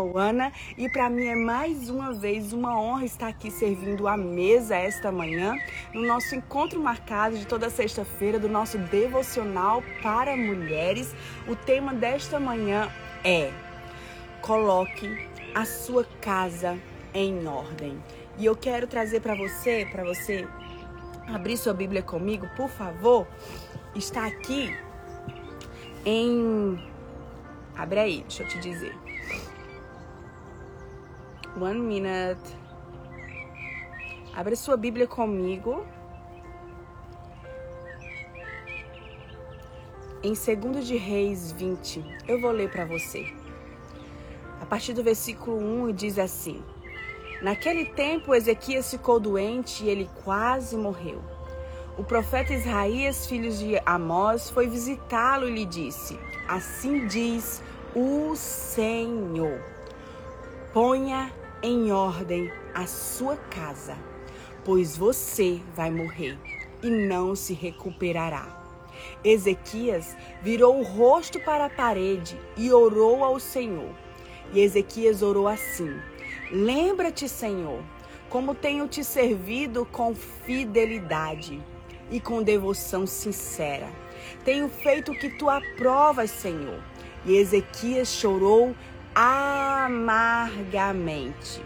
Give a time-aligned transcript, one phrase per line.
[0.00, 4.74] Roana e para mim é mais uma vez uma honra estar aqui servindo a mesa
[4.74, 5.56] esta manhã
[5.92, 11.14] no nosso encontro marcado de toda sexta-feira do nosso devocional para mulheres.
[11.46, 12.90] O tema desta manhã
[13.22, 13.52] é
[14.40, 16.78] Coloque a sua casa
[17.12, 18.02] em ordem.
[18.38, 20.48] E eu quero trazer para você, para você
[21.28, 23.26] abrir sua Bíblia comigo, por favor.
[23.94, 24.74] Está aqui
[26.06, 26.90] em
[27.80, 28.94] Abre aí, deixa eu te dizer.
[31.58, 32.56] One minute.
[34.34, 35.84] Abre sua Bíblia comigo.
[40.22, 43.26] Em 2 de Reis 20, eu vou ler para você.
[44.60, 46.62] A partir do versículo 1 diz assim:
[47.42, 51.20] Naquele tempo Ezequias ficou doente e ele quase morreu.
[51.98, 57.60] O profeta Isaías, filho de Amós, foi visitá-lo e lhe disse: Assim diz
[57.94, 59.60] o Senhor.
[60.72, 63.96] Ponha em ordem a sua casa,
[64.64, 66.38] pois você vai morrer
[66.82, 68.58] e não se recuperará.
[69.22, 73.90] Ezequias virou o rosto para a parede e orou ao Senhor.
[74.52, 75.94] E Ezequias orou assim:
[76.50, 77.82] Lembra-te, Senhor,
[78.28, 81.62] como tenho te servido com fidelidade
[82.10, 83.88] e com devoção sincera.
[84.44, 86.80] Tenho feito o que tu aprovas, Senhor
[87.24, 88.74] e Ezequias chorou
[89.14, 91.62] amargamente.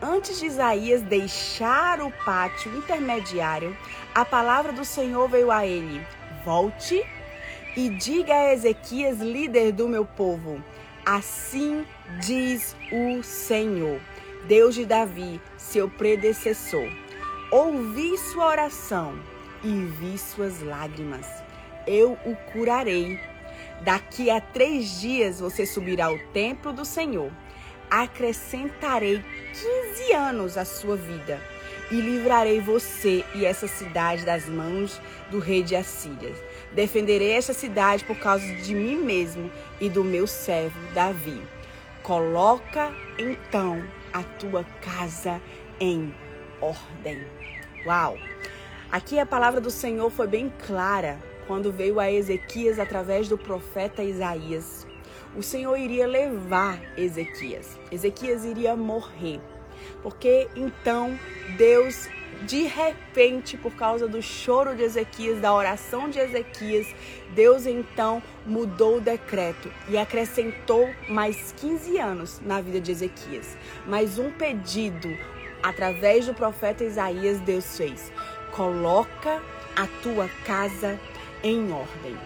[0.00, 3.76] Antes de Isaías deixar o pátio intermediário,
[4.14, 6.06] a palavra do Senhor veio a ele:
[6.44, 7.04] Volte
[7.76, 10.62] e diga a Ezequias, líder do meu povo:
[11.04, 11.84] Assim
[12.20, 14.00] diz o Senhor,
[14.46, 16.88] Deus de Davi, seu predecessor.
[17.50, 19.18] Ouvi sua oração
[19.62, 21.26] e vi suas lágrimas.
[21.86, 23.20] Eu o curarei
[23.82, 27.30] Daqui a três dias você subirá ao templo do Senhor.
[27.90, 29.22] Acrescentarei
[30.00, 31.40] 15 anos à sua vida
[31.90, 36.34] e livrarei você e essa cidade das mãos do rei de Assíria.
[36.72, 39.50] Defenderei esta cidade por causa de mim mesmo
[39.80, 41.40] e do meu servo Davi.
[42.02, 45.40] Coloca então a tua casa
[45.78, 46.14] em
[46.60, 47.24] ordem.
[47.84, 48.18] Uau!
[48.90, 54.02] Aqui a palavra do Senhor foi bem clara quando veio a Ezequias através do profeta
[54.02, 54.86] Isaías.
[55.36, 57.78] O Senhor iria levar Ezequias.
[57.90, 59.40] Ezequias iria morrer.
[60.02, 61.18] Porque então
[61.56, 62.08] Deus,
[62.42, 66.86] de repente, por causa do choro de Ezequias, da oração de Ezequias,
[67.34, 73.56] Deus então mudou o decreto e acrescentou mais 15 anos na vida de Ezequias.
[73.86, 75.08] Mais um pedido
[75.62, 78.12] através do profeta Isaías, Deus fez:
[78.52, 79.42] coloca
[79.76, 80.98] a tua casa
[81.46, 82.16] em ordem.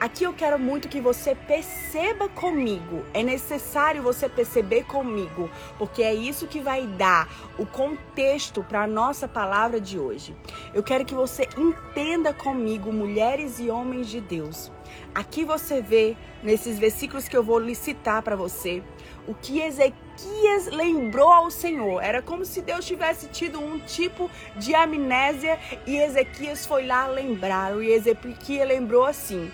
[0.00, 3.04] Aqui eu quero muito que você perceba comigo.
[3.12, 8.86] É necessário você perceber comigo, porque é isso que vai dar o contexto para a
[8.86, 10.34] nossa palavra de hoje.
[10.72, 14.72] Eu quero que você entenda comigo, mulheres e homens de Deus.
[15.14, 18.82] Aqui você vê, nesses versículos que eu vou licitar para você,
[19.26, 22.02] o que Ezequias lembrou ao Senhor.
[22.02, 27.80] Era como se Deus tivesse tido um tipo de amnésia e Ezequias foi lá lembrar.
[27.82, 29.50] E Ezequias lembrou assim: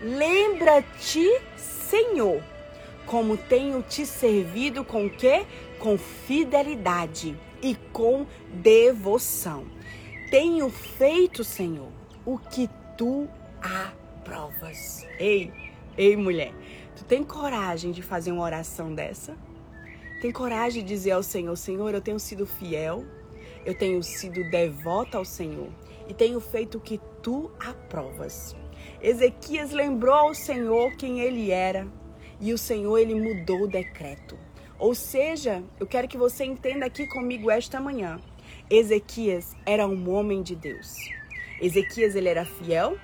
[0.00, 2.42] Lembra-te, Senhor,
[3.06, 5.46] como tenho te servido com quê?
[5.78, 9.64] Com fidelidade e com devoção.
[10.30, 11.88] Tenho feito, Senhor,
[12.24, 13.28] o que tu
[13.62, 15.06] aprovas.
[15.18, 15.50] Ei,
[15.96, 16.52] ei, mulher,
[17.08, 19.34] tem coragem de fazer uma oração dessa?
[20.20, 23.04] Tem coragem de dizer ao Senhor: Senhor, eu tenho sido fiel,
[23.64, 25.68] eu tenho sido devota ao Senhor
[26.06, 28.54] e tenho feito o que tu aprovas.
[29.00, 31.88] Ezequias lembrou ao Senhor quem ele era
[32.40, 34.38] e o Senhor ele mudou o decreto.
[34.78, 38.20] Ou seja, eu quero que você entenda aqui comigo esta manhã.
[38.70, 40.94] Ezequias era um homem de Deus.
[41.60, 42.96] Ezequias ele era fiel,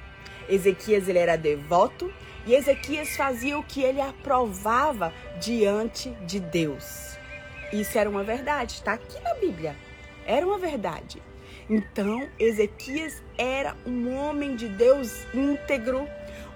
[0.48, 2.12] Ezequias ele era devoto
[2.46, 7.16] e Ezequias fazia o que ele aprovava diante de Deus.
[7.72, 9.74] Isso era uma verdade, está aqui na Bíblia.
[10.26, 11.22] Era uma verdade.
[11.68, 16.06] Então, Ezequias era um homem de Deus íntegro,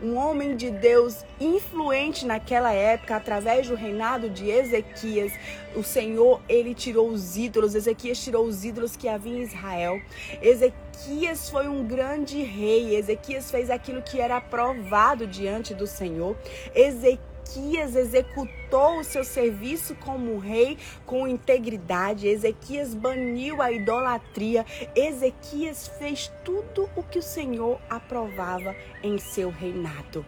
[0.03, 5.33] um homem de Deus influente naquela época, através do reinado de Ezequias.
[5.75, 10.01] O Senhor, ele tirou os ídolos, Ezequias tirou os ídolos que havia em Israel.
[10.41, 16.37] Ezequias foi um grande rei, Ezequias fez aquilo que era aprovado diante do Senhor.
[16.75, 22.29] Ezequias Ezequias executou o seu serviço como rei com integridade.
[22.29, 24.67] Ezequias baniu a idolatria.
[24.95, 30.27] Ezequias fez tudo o que o Senhor aprovava em seu reinado.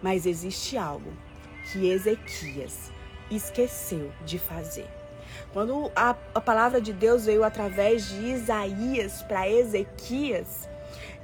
[0.00, 1.12] Mas existe algo
[1.70, 2.92] que Ezequias
[3.28, 4.86] esqueceu de fazer.
[5.52, 10.68] Quando a, a palavra de Deus veio através de Isaías para Ezequias,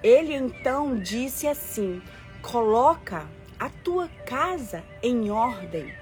[0.02, 2.02] ele então disse assim:
[2.42, 3.26] coloca
[3.58, 5.92] a tua casa em ordem.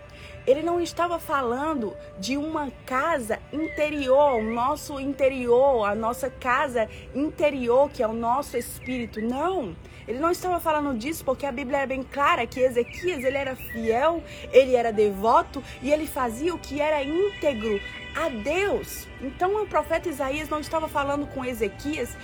[0.46, 7.90] Ele não estava falando de uma casa interior, o nosso interior, a nossa casa interior,
[7.90, 9.20] que é o nosso espírito.
[9.20, 9.74] Não.
[10.06, 13.56] Ele não estava falando disso porque a Bíblia é bem clara que Ezequias ele era
[13.56, 14.22] fiel,
[14.52, 17.80] ele era devoto e ele fazia o que era íntegro
[18.14, 19.08] a Deus.
[19.20, 22.16] Então o profeta Isaías não estava falando com Ezequias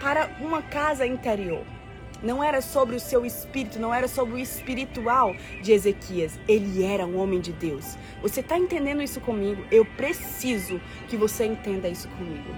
[0.00, 1.75] para uma casa interior.
[2.22, 6.38] Não era sobre o seu espírito, não era sobre o espiritual de Ezequias.
[6.48, 7.96] Ele era um homem de Deus.
[8.22, 9.62] Você está entendendo isso comigo?
[9.70, 12.54] Eu preciso que você entenda isso comigo.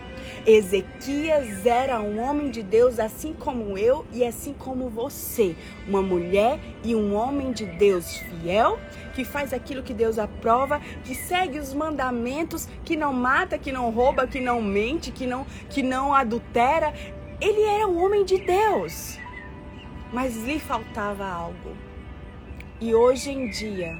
[0.46, 5.56] Ezequias era um homem de Deus, assim como eu e assim como você.
[5.87, 8.78] Uma mulher e um homem de Deus fiel,
[9.14, 13.90] que faz aquilo que Deus aprova, que segue os mandamentos, que não mata, que não
[13.90, 16.94] rouba, que não mente, que não, que não adultera.
[17.40, 19.19] Ele era um homem de Deus
[20.12, 21.76] mas lhe faltava algo.
[22.81, 23.99] E hoje em dia,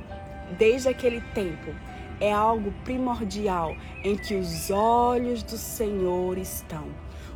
[0.56, 1.75] desde aquele tempo,
[2.20, 6.87] é algo primordial em que os olhos do Senhor estão.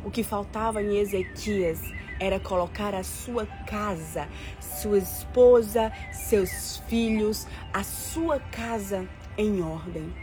[0.03, 1.79] O que faltava em Ezequias
[2.19, 4.27] era colocar a sua casa,
[4.59, 10.22] sua esposa, seus filhos, a sua casa em ordem.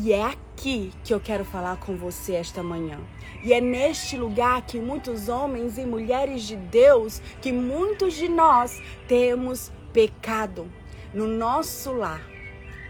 [0.00, 3.00] E é aqui que eu quero falar com você esta manhã.
[3.42, 8.80] E é neste lugar que muitos homens e mulheres de Deus, que muitos de nós
[9.08, 10.70] temos pecado
[11.12, 12.22] no nosso lar.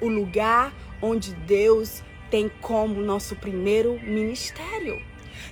[0.02, 0.70] O lugar
[1.00, 5.02] onde Deus tem como nosso primeiro ministério.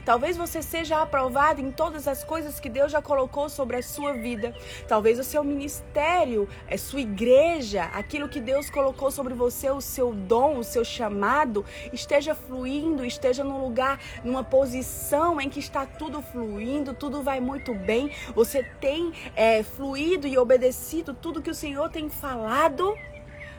[0.07, 4.13] Talvez você seja aprovado em todas as coisas que Deus já colocou sobre a sua
[4.13, 4.55] vida.
[4.87, 10.13] Talvez o seu ministério, a sua igreja, aquilo que Deus colocou sobre você, o seu
[10.15, 16.23] dom, o seu chamado, esteja fluindo, esteja num lugar, numa posição em que está tudo
[16.23, 18.13] fluindo, tudo vai muito bem.
[18.33, 22.95] Você tem é, fluído e obedecido tudo que o Senhor tem falado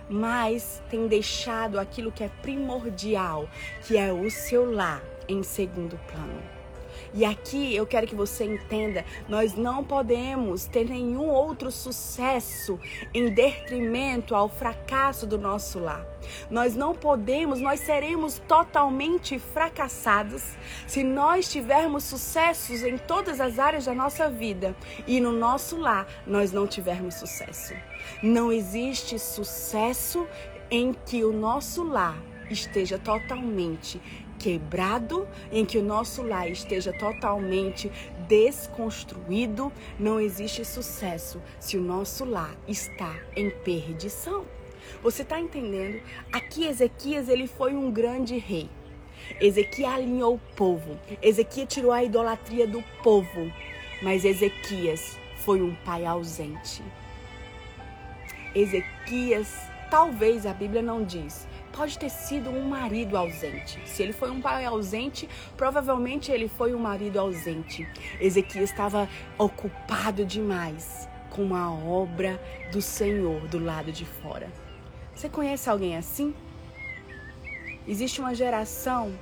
[0.10, 3.50] mas tem deixado aquilo que é primordial,
[3.86, 6.58] que é o seu lar em segundo plano.
[7.14, 12.80] E aqui eu quero que você entenda: nós não podemos ter nenhum outro sucesso
[13.14, 16.06] em detrimento ao fracasso do nosso lar.
[16.50, 23.86] Nós não podemos, nós seremos totalmente fracassados se nós tivermos sucessos em todas as áreas
[23.86, 24.76] da nossa vida
[25.06, 27.74] e no nosso lar nós não tivermos sucesso.
[28.22, 30.28] Não existe sucesso
[30.70, 34.02] em que o nosso lar esteja totalmente
[34.40, 37.92] quebrado, em que o nosso lar esteja totalmente
[38.28, 44.46] desconstruído, não existe sucesso se o nosso lar está em perdição.
[45.04, 46.02] Você está entendendo?
[46.32, 48.70] Aqui Ezequias ele foi um grande rei.
[49.40, 50.98] Ezequias alinhou o povo.
[51.22, 53.52] Ezequias tirou a idolatria do povo.
[54.02, 56.84] Mas Ezequias foi um pai ausente.
[58.56, 59.54] Ezequias,
[59.90, 63.80] talvez a Bíblia não diz, pode ter sido um marido ausente.
[63.86, 67.88] Se ele foi um pai ausente, provavelmente ele foi um marido ausente.
[68.20, 69.08] Ezequias estava
[69.38, 72.42] ocupado demais com a obra
[72.72, 74.52] do Senhor do lado de fora.
[75.14, 76.34] Você conhece alguém assim?
[77.88, 79.14] Existe uma geração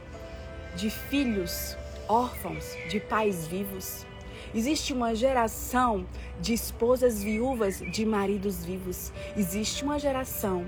[0.78, 1.76] de filhos
[2.08, 4.06] órfãos de pais vivos.
[4.54, 6.06] Existe uma geração
[6.40, 9.12] de esposas viúvas de maridos vivos.
[9.36, 10.66] Existe uma geração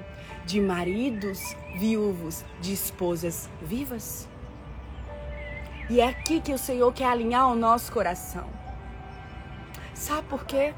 [0.47, 4.27] de maridos viúvos de esposas vivas.
[5.89, 8.47] E é aqui que o Senhor quer alinhar o nosso coração.
[9.93, 10.73] Sabe por quê?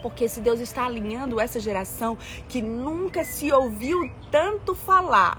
[0.00, 2.16] Porque se Deus está alinhando essa geração
[2.48, 5.38] que nunca se ouviu tanto falar,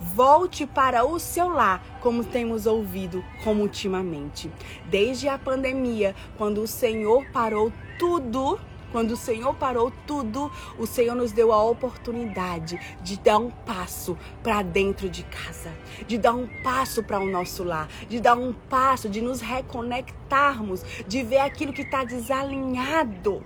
[0.00, 4.50] volte para o seu lar, como temos ouvido como ultimamente.
[4.86, 8.58] Desde a pandemia, quando o Senhor parou tudo,
[8.92, 14.16] quando o Senhor parou tudo, o Senhor nos deu a oportunidade de dar um passo
[14.42, 15.72] para dentro de casa,
[16.06, 20.82] de dar um passo para o nosso lar, de dar um passo, de nos reconectarmos,
[21.06, 23.42] de ver aquilo que está desalinhado.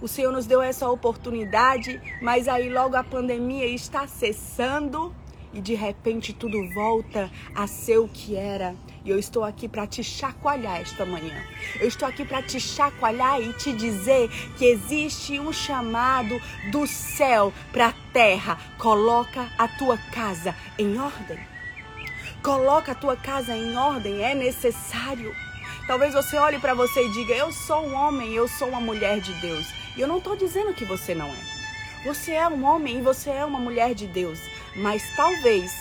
[0.00, 5.14] O Senhor nos deu essa oportunidade, mas aí logo a pandemia está cessando
[5.52, 8.74] e de repente tudo volta a ser o que era.
[9.04, 11.42] E eu estou aqui para te chacoalhar esta manhã.
[11.80, 16.40] Eu estou aqui para te chacoalhar e te dizer que existe um chamado
[16.70, 18.58] do céu para a terra.
[18.78, 21.38] Coloca a tua casa em ordem.
[22.42, 25.34] Coloca a tua casa em ordem, é necessário.
[25.86, 29.20] Talvez você olhe para você e diga: Eu sou um homem, eu sou uma mulher
[29.20, 29.66] de Deus.
[29.96, 31.62] E eu não estou dizendo que você não é.
[32.04, 34.40] Você é um homem e você é uma mulher de Deus,
[34.74, 35.72] mas talvez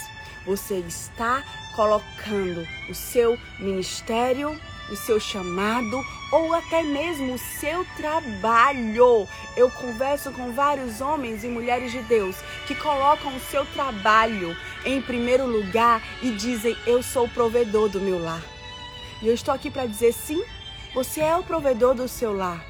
[0.46, 1.44] você está
[1.75, 4.60] colocando o seu ministério,
[4.90, 9.28] o seu chamado ou até mesmo o seu trabalho.
[9.56, 12.38] Eu converso com vários homens e mulheres de Deus
[12.68, 18.00] que colocam o seu trabalho em primeiro lugar e dizem: Eu sou o provedor do
[18.00, 18.42] meu lar.
[19.22, 20.44] E eu estou aqui para dizer: sim,
[20.94, 22.63] você é o provedor do seu lar,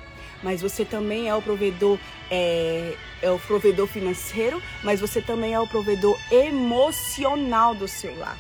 [0.44, 1.98] mas você também é o provedor.
[2.30, 8.40] É, é o provedor financeiro, mas você também é o provedor emocional do seu lar.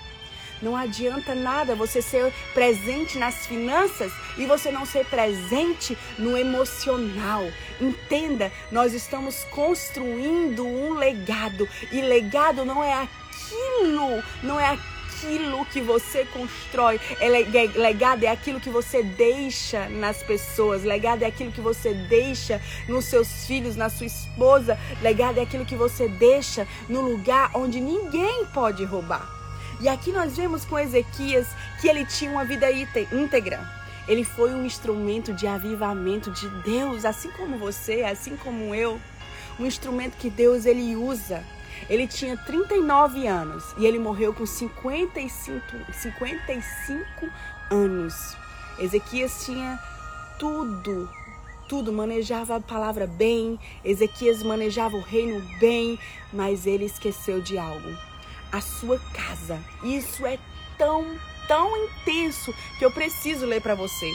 [0.61, 7.43] Não adianta nada você ser presente nas finanças e você não ser presente no emocional.
[7.79, 15.81] Entenda, nós estamos construindo um legado e legado não é aquilo, não é aquilo que
[15.81, 16.99] você constrói.
[17.19, 20.83] É legado é aquilo que você deixa nas pessoas.
[20.83, 24.77] Legado é aquilo que você deixa nos seus filhos, na sua esposa.
[25.01, 29.40] Legado é aquilo que você deixa no lugar onde ninguém pode roubar.
[29.81, 31.47] E aqui nós vemos com Ezequias
[31.79, 33.67] que ele tinha uma vida íntegra.
[34.07, 39.01] Ele foi um instrumento de avivamento de Deus, assim como você, assim como eu.
[39.59, 41.43] Um instrumento que Deus ele usa.
[41.89, 45.59] Ele tinha 39 anos e ele morreu com 55,
[45.91, 47.03] 55
[47.71, 48.37] anos.
[48.77, 49.79] Ezequias tinha
[50.37, 51.09] tudo,
[51.67, 55.97] tudo, manejava a palavra bem, Ezequias manejava o reino bem,
[56.31, 58.10] mas ele esqueceu de algo
[58.51, 59.59] a sua casa.
[59.83, 60.37] Isso é
[60.77, 61.17] tão,
[61.47, 64.11] tão intenso que eu preciso ler para você.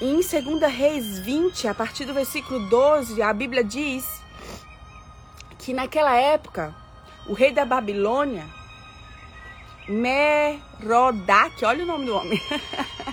[0.00, 4.22] Em 2 Reis 20, a partir do versículo 12, a Bíblia diz
[5.58, 6.74] que naquela época,
[7.26, 8.46] o rei da Babilônia,
[9.88, 12.40] Merodac, olha o nome do homem,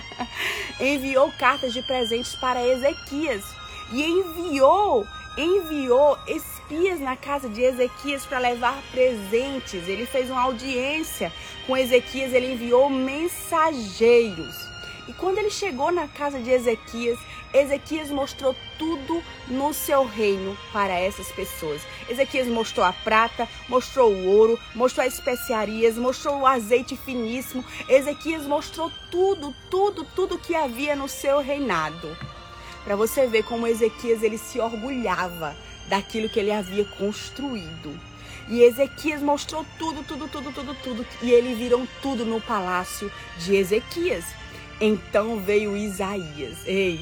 [0.80, 3.44] enviou cartas de presentes para Ezequias
[3.92, 5.06] e enviou
[5.36, 6.18] enviou
[6.66, 9.88] espias na casa de Ezequias para levar presentes.
[9.88, 11.32] Ele fez uma audiência
[11.64, 14.66] com Ezequias, ele enviou mensageiros.
[15.06, 17.18] E quando ele chegou na casa de Ezequias,
[17.54, 21.80] Ezequias mostrou tudo no seu reino para essas pessoas.
[22.08, 27.64] Ezequias mostrou a prata, mostrou o ouro, mostrou as especiarias, mostrou o azeite finíssimo.
[27.88, 32.16] Ezequias mostrou tudo, tudo, tudo que havia no seu reinado
[32.84, 35.56] para você ver como Ezequias ele se orgulhava
[35.88, 37.98] daquilo que ele havia construído.
[38.48, 43.56] E Ezequias mostrou tudo, tudo, tudo, tudo, tudo, e eles viram tudo no palácio de
[43.56, 44.24] Ezequias.
[44.80, 46.58] Então veio Isaías.
[46.64, 47.00] Ei,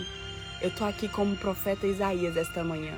[0.62, 2.94] eu tô aqui como profeta Isaías esta manhã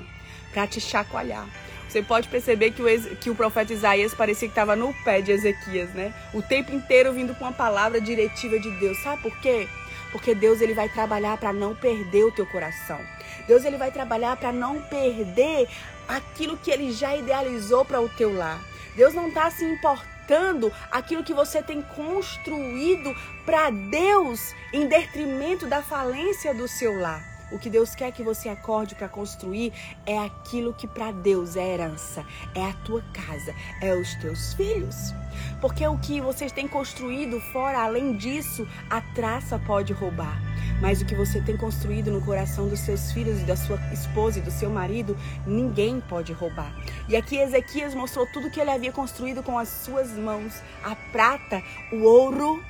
[0.53, 1.47] para te chacoalhar.
[1.89, 5.33] Você pode perceber que o, que o profeta Isaías parecia que estava no pé de
[5.33, 6.13] Ezequias, né?
[6.35, 8.99] O tempo inteiro vindo com uma palavra diretiva de Deus.
[8.99, 9.67] Sabe por quê?
[10.13, 13.01] Porque Deus ele vai trabalhar para não perder o teu coração.
[13.47, 15.69] Deus ele vai trabalhar para não perder
[16.09, 18.61] aquilo que ele já idealizou para o teu lar.
[18.97, 25.83] Deus não está se importando aquilo que você tem construído para Deus em detrimento da
[25.83, 27.37] falência do seu lar.
[27.53, 29.73] O que Deus quer que você acorde para construir
[30.05, 35.15] é aquilo que para Deus é herança, é a tua casa, é os teus filhos.
[35.61, 40.37] Porque o que vocês têm construído fora, além disso, a traça pode roubar.
[40.81, 44.43] Mas o que você tem construído no coração dos seus filhos, da sua esposa e
[44.43, 45.17] do seu marido,
[45.47, 46.75] ninguém pode roubar.
[47.09, 51.63] E aqui Ezequias mostrou tudo que ele havia construído com as suas mãos: a prata,
[51.93, 52.63] o ouro.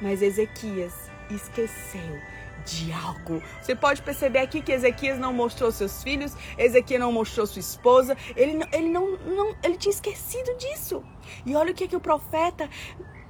[0.00, 0.94] Mas Ezequias
[1.30, 2.18] esqueceu
[2.64, 3.42] de algo.
[3.60, 8.16] Você pode perceber aqui que Ezequias não mostrou seus filhos, Ezequias não mostrou sua esposa,
[8.36, 11.02] ele, ele, não, não, ele tinha esquecido disso.
[11.44, 12.68] E olha o que, que o profeta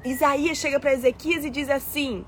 [0.05, 2.25] Isaías chega para Ezequias e diz assim: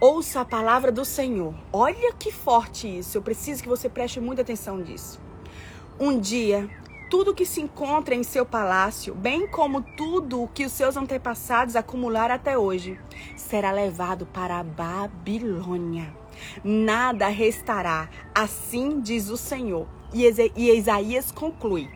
[0.00, 1.52] Ouça a palavra do Senhor.
[1.72, 3.18] Olha que forte isso.
[3.18, 5.20] Eu preciso que você preste muita atenção disso.
[5.98, 6.70] Um dia
[7.10, 11.74] tudo que se encontra em seu palácio, bem como tudo o que os seus antepassados
[11.74, 13.00] acumularam até hoje,
[13.34, 16.14] será levado para a Babilônia.
[16.62, 19.88] Nada restará, assim diz o Senhor.
[20.12, 20.28] E
[20.76, 21.90] Isaías conclui: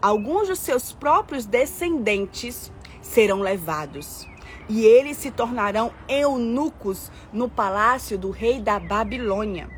[0.00, 2.72] alguns dos seus próprios descendentes
[3.02, 4.26] serão levados,
[4.68, 9.68] e eles se tornarão eunucos no palácio do rei da Babilônia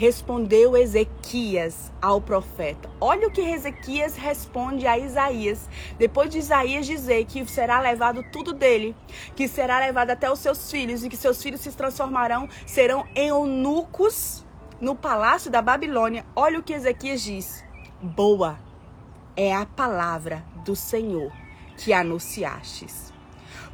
[0.00, 2.88] respondeu Ezequias ao profeta.
[2.98, 5.68] Olha o que Ezequias responde a Isaías.
[5.98, 8.96] Depois de Isaías dizer que será levado tudo dele,
[9.36, 14.42] que será levado até os seus filhos e que seus filhos se transformarão, serão eunucos
[14.80, 16.24] no palácio da Babilônia.
[16.34, 17.62] Olha o que Ezequias diz:
[18.00, 18.58] Boa
[19.36, 21.30] é a palavra do Senhor
[21.76, 23.09] que anunciastes.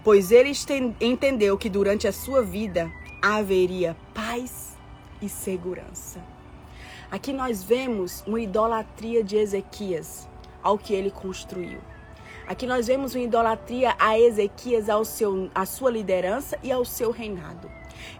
[0.06, 0.52] Pois ele
[1.00, 2.88] entendeu que durante a sua vida
[3.20, 4.76] haveria paz
[5.20, 6.22] e segurança.
[7.10, 10.28] Aqui nós vemos uma idolatria de Ezequias
[10.62, 11.80] ao que ele construiu.
[12.46, 17.10] Aqui nós vemos uma idolatria a Ezequias, ao seu, à sua liderança e ao seu
[17.10, 17.68] reinado.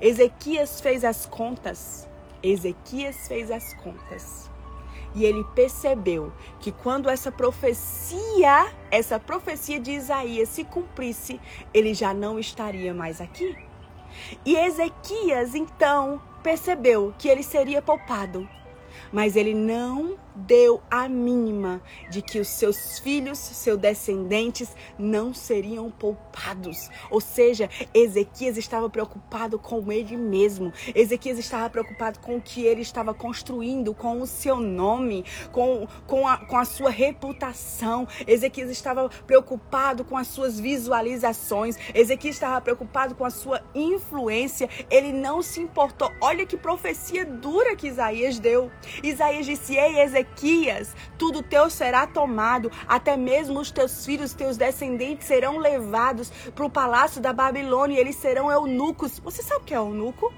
[0.01, 2.09] Ezequias fez as contas.
[2.43, 4.51] Ezequias fez as contas.
[5.17, 11.41] E ele percebeu que quando essa profecia, essa profecia de Isaías se cumprisse,
[11.75, 13.57] ele já não estaria mais aqui.
[14.45, 18.49] E Ezequias então percebeu que ele seria poupado
[19.13, 25.91] mas ele não deu a mínima de que os seus filhos, seus descendentes, não seriam
[25.91, 26.91] poupados.
[27.11, 30.73] Ou seja, Ezequias estava preocupado com ele mesmo.
[30.95, 36.29] Ezequias estava preocupado com o que ele estava construindo, com o seu nome, com, com,
[36.29, 38.07] a, com a sua reputação.
[38.27, 41.77] Ezequias estava preocupado com as suas visualizações.
[41.95, 44.69] Ezequias estava preocupado com a sua influência.
[44.91, 46.11] Ele não se importou.
[46.21, 48.71] Olha que profecia dura que Isaías deu.
[49.03, 50.26] Isaías disse: Ei, Ezequias,
[51.17, 56.71] tudo teu será tomado, até mesmo os teus filhos, teus descendentes serão levados para o
[56.71, 59.19] palácio da Babilônia e eles serão eunucos.
[59.19, 60.33] Você sabe o que é eunuco?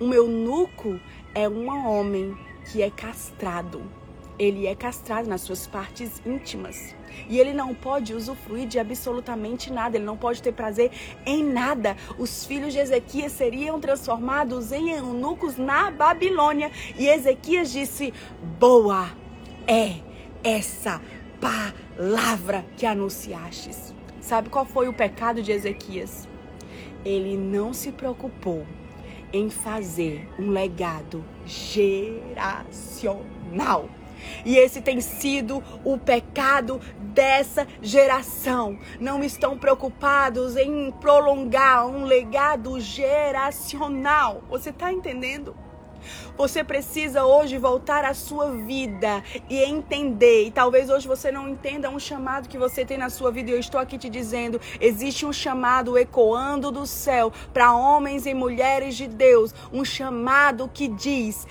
[0.00, 0.98] Um eunuco
[1.34, 3.99] é um homem que é castrado.
[4.40, 6.94] Ele é castrado nas suas partes íntimas.
[7.28, 10.90] E ele não pode usufruir de absolutamente nada, ele não pode ter prazer
[11.26, 11.94] em nada.
[12.18, 16.70] Os filhos de Ezequias seriam transformados em eunucos na Babilônia.
[16.98, 18.14] E Ezequias disse:
[18.58, 19.10] Boa
[19.66, 19.96] é
[20.42, 21.02] essa
[21.38, 23.94] palavra que anunciastes.
[24.22, 26.26] Sabe qual foi o pecado de Ezequias?
[27.04, 28.66] Ele não se preocupou
[29.34, 32.00] em fazer um legado geracional.
[34.44, 38.78] E esse tem sido o pecado dessa geração.
[38.98, 44.42] Não estão preocupados em prolongar um legado geracional.
[44.48, 45.54] Você está entendendo?
[46.36, 50.46] Você precisa hoje voltar à sua vida e entender.
[50.46, 53.50] E talvez hoje você não entenda um chamado que você tem na sua vida.
[53.50, 58.34] E eu estou aqui te dizendo: existe um chamado ecoando do céu para homens e
[58.34, 59.54] mulheres de Deus.
[59.72, 61.46] Um chamado que diz: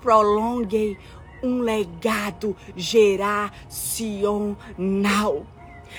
[0.00, 0.98] prolongue
[1.42, 3.52] um legado geracional.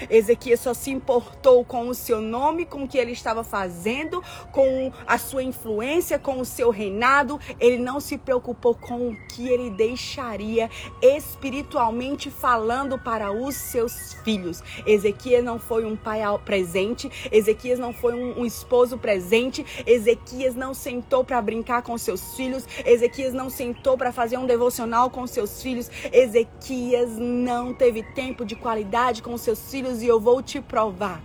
[0.09, 4.91] Ezequias só se importou com o seu nome, com o que ele estava fazendo, com
[5.05, 7.39] a sua influência, com o seu reinado.
[7.59, 10.69] Ele não se preocupou com o que ele deixaria
[11.01, 14.63] espiritualmente falando para os seus filhos.
[14.85, 20.73] Ezequias não foi um pai presente, Ezequias não foi um, um esposo presente, Ezequias não
[20.73, 25.61] sentou para brincar com seus filhos, Ezequias não sentou para fazer um devocional com seus
[25.61, 30.61] filhos, Ezequias não teve tempo de qualidade com seus filhos filhos e eu vou te
[30.61, 31.21] provar.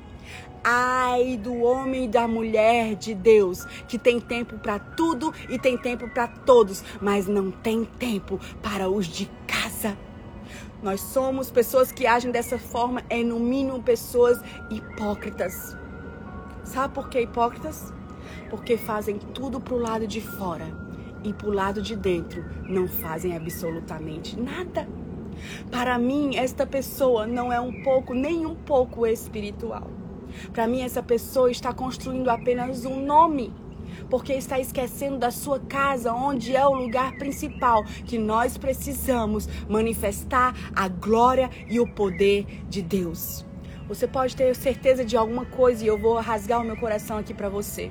[0.65, 5.79] Ai do homem e da mulher de Deus que tem tempo para tudo e tem
[5.79, 9.97] tempo para todos, mas não tem tempo para os de casa.
[10.83, 14.41] Nós somos pessoas que agem dessa forma, é no mínimo pessoas
[14.71, 15.77] hipócritas.
[16.65, 17.93] Sabe por que hipócritas?
[18.51, 20.67] Porque fazem tudo pro lado de fora
[21.25, 24.87] e pro lado de dentro não fazem absolutamente nada.
[25.71, 29.91] Para mim, esta pessoa não é um pouco, nem um pouco espiritual.
[30.53, 33.53] Para mim, essa pessoa está construindo apenas um nome
[34.11, 40.55] porque está esquecendo da sua casa, onde é o lugar principal que nós precisamos manifestar
[40.75, 43.45] a glória e o poder de Deus.
[43.89, 47.33] Você pode ter certeza de alguma coisa e eu vou rasgar o meu coração aqui
[47.33, 47.91] para você.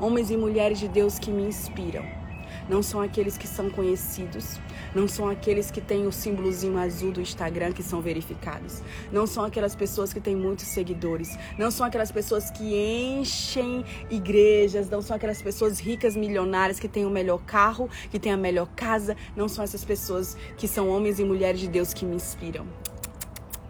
[0.00, 2.23] Homens e mulheres de Deus que me inspiram
[2.68, 4.58] não são aqueles que são conhecidos,
[4.94, 9.44] não são aqueles que têm o símbolozinho azul do Instagram que são verificados, não são
[9.44, 15.16] aquelas pessoas que têm muitos seguidores, não são aquelas pessoas que enchem igrejas, não são
[15.16, 19.48] aquelas pessoas ricas, milionárias que têm o melhor carro, que têm a melhor casa, não
[19.48, 22.66] são essas pessoas que são homens e mulheres de Deus que me inspiram.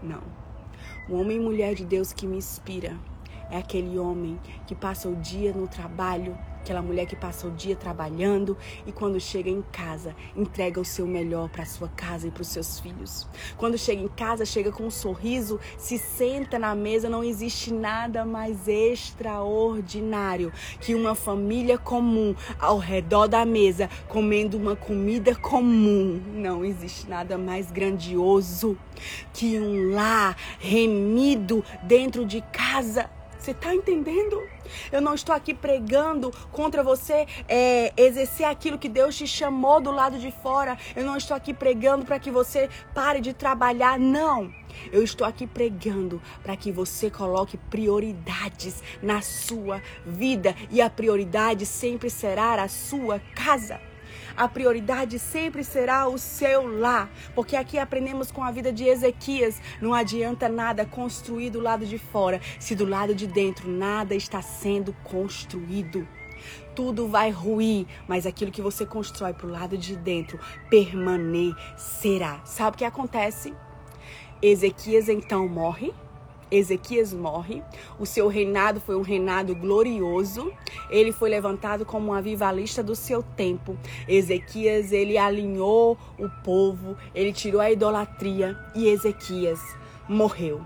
[0.03, 0.23] Não.
[1.09, 2.97] O homem e mulher de Deus que me inspira
[3.51, 7.77] é aquele homem que passa o dia no trabalho Aquela mulher que passa o dia
[7.77, 12.41] trabalhando e quando chega em casa, entrega o seu melhor para sua casa e para
[12.41, 13.29] os seus filhos.
[13.59, 18.25] Quando chega em casa, chega com um sorriso, se senta na mesa, não existe nada
[18.25, 20.51] mais extraordinário
[20.81, 26.19] que uma família comum ao redor da mesa comendo uma comida comum.
[26.33, 28.75] Não existe nada mais grandioso
[29.35, 33.11] que um lar remido dentro de casa
[33.45, 34.43] você está entendendo?
[34.91, 39.91] Eu não estou aqui pregando contra você é, exercer aquilo que Deus te chamou do
[39.91, 40.79] lado de fora.
[40.97, 43.99] Eu não estou aqui pregando para que você pare de trabalhar.
[43.99, 44.51] Não.
[44.91, 51.67] Eu estou aqui pregando para que você coloque prioridades na sua vida e a prioridade
[51.67, 53.79] sempre será a sua casa.
[54.37, 57.11] A prioridade sempre será o seu lar.
[57.35, 61.99] Porque aqui aprendemos com a vida de Ezequias: não adianta nada construir do lado de
[61.99, 66.07] fora, se do lado de dentro nada está sendo construído
[66.75, 72.45] tudo vai ruir, mas aquilo que você constrói para o lado de dentro permanecerá.
[72.45, 73.55] Sabe o que acontece?
[74.43, 75.95] Ezequias então morre.
[76.57, 77.63] Ezequias morre.
[77.99, 80.53] O seu reinado foi um reinado glorioso.
[80.91, 83.77] Ele foi levantado como um avivalista do seu tempo.
[84.09, 89.61] Ezequias, ele alinhou o povo, ele tirou a idolatria e Ezequias
[90.09, 90.61] morreu.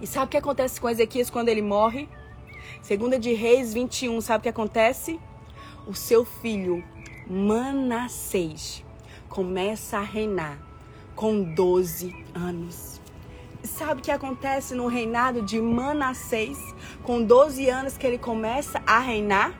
[0.00, 2.08] E sabe o que acontece com Ezequias quando ele morre?
[2.82, 5.18] Segunda de Reis 21, sabe o que acontece?
[5.86, 6.84] O seu filho
[7.26, 8.84] Manassés
[9.28, 10.58] começa a reinar
[11.14, 12.87] com 12 anos.
[13.62, 16.58] Sabe o que acontece no reinado de Manassés?
[17.02, 19.52] Com 12 anos que ele começa a reinar?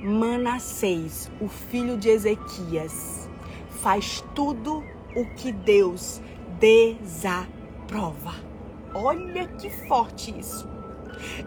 [0.00, 3.28] Manassés, o filho de Ezequias,
[3.82, 4.82] faz tudo
[5.14, 6.22] o que Deus
[6.58, 8.34] desaprova.
[8.94, 10.68] Olha que forte isso.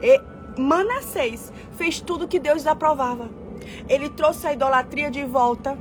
[0.01, 0.21] E
[0.59, 3.29] Manassés fez tudo que Deus aprovava.
[3.89, 5.77] Ele trouxe a idolatria de volta.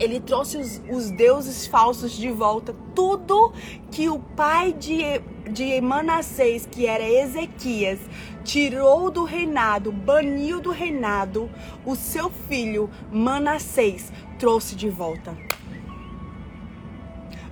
[0.00, 2.74] Ele trouxe os, os deuses falsos de volta.
[2.94, 3.52] Tudo
[3.90, 8.00] que o pai de, de Manassés, que era Ezequias,
[8.42, 11.50] tirou do reinado, baniu do reinado,
[11.84, 15.36] o seu filho Manassés trouxe de volta.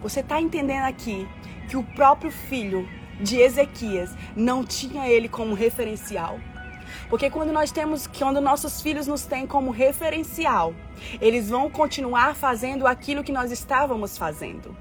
[0.02, 1.28] Você está entendendo aqui
[1.68, 2.88] que o próprio filho
[3.20, 6.38] de Ezequias não tinha ele como referencial.
[7.09, 10.75] Porque quando nós temos, quando nossos filhos nos têm como referencial,
[11.21, 14.77] eles vão continuar fazendo aquilo que nós estávamos fazendo.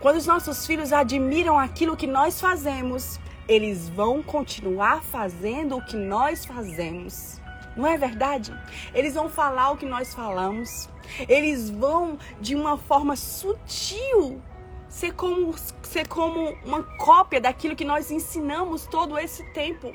[0.00, 3.18] Quando os nossos filhos admiram aquilo que nós fazemos,
[3.48, 7.40] eles vão continuar fazendo o que nós fazemos.
[7.76, 8.52] Não é verdade?
[8.92, 10.88] Eles vão falar o que nós falamos.
[11.28, 14.42] Eles vão, de uma forma sutil,
[14.88, 19.94] ser como, ser como uma cópia daquilo que nós ensinamos todo esse tempo.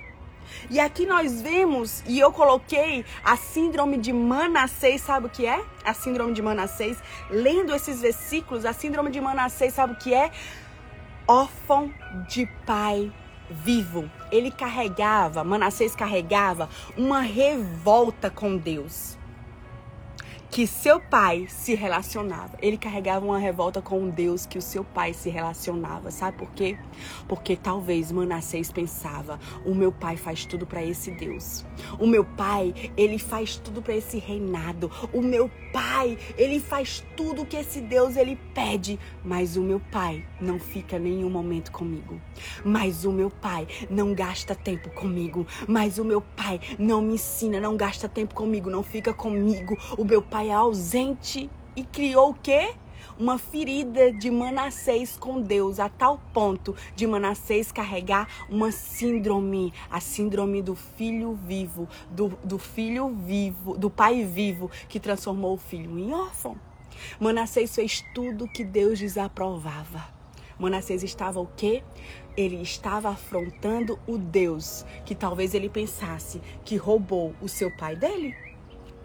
[0.70, 5.64] E aqui nós vemos, e eu coloquei a síndrome de Manassés, sabe o que é?
[5.84, 6.98] A síndrome de Manassés.
[7.30, 10.32] Lendo esses versículos, a síndrome de Manassés, sabe o que é?
[11.28, 11.94] Órfão
[12.28, 13.12] de pai
[13.50, 14.10] vivo.
[14.32, 19.18] Ele carregava, Manassés carregava uma revolta com Deus
[20.54, 22.60] que seu pai se relacionava.
[22.62, 26.12] Ele carregava uma revolta com um Deus que o seu pai se relacionava.
[26.12, 26.78] Sabe por quê?
[27.28, 31.66] Porque talvez Manassés pensava: o meu pai faz tudo para esse Deus.
[31.98, 34.92] O meu pai, ele faz tudo para esse reinado.
[35.12, 40.24] O meu pai, ele faz tudo que esse Deus ele pede, mas o meu pai
[40.40, 42.22] não fica nenhum momento comigo.
[42.64, 45.48] Mas o meu pai não gasta tempo comigo.
[45.68, 49.76] Mas o meu pai não me ensina, não gasta tempo comigo, não fica comigo.
[49.98, 52.74] O meu pai é ausente e criou o quê?
[53.18, 60.00] Uma ferida de Manassés com Deus, a tal ponto de Manassés carregar uma síndrome, a
[60.00, 65.98] síndrome do filho vivo, do, do filho vivo, do pai vivo, que transformou o filho
[66.00, 66.58] em órfão.
[67.20, 70.14] Manassés fez tudo que Deus desaprovava.
[70.58, 71.84] Manassés estava o quê?
[72.38, 78.36] Ele estava afrontando o Deus que talvez ele pensasse que roubou o seu pai dele.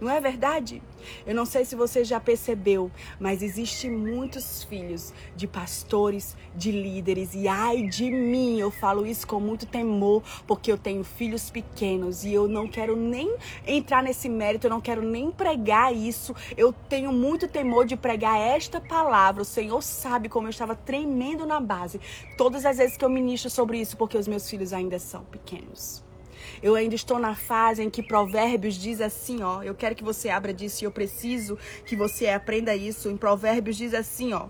[0.00, 0.80] Não é verdade?
[1.26, 7.34] Eu não sei se você já percebeu, mas existe muitos filhos de pastores, de líderes
[7.34, 12.24] e ai de mim, eu falo isso com muito temor, porque eu tenho filhos pequenos
[12.24, 16.34] e eu não quero nem entrar nesse mérito, eu não quero nem pregar isso.
[16.56, 19.42] Eu tenho muito temor de pregar esta palavra.
[19.42, 22.00] O Senhor sabe como eu estava tremendo na base
[22.36, 26.07] todas as vezes que eu ministro sobre isso, porque os meus filhos ainda são pequenos.
[26.62, 29.62] Eu ainda estou na fase em que Provérbios diz assim, ó.
[29.62, 33.08] Eu quero que você abra disso e eu preciso que você aprenda isso.
[33.08, 34.48] Em Provérbios diz assim, ó.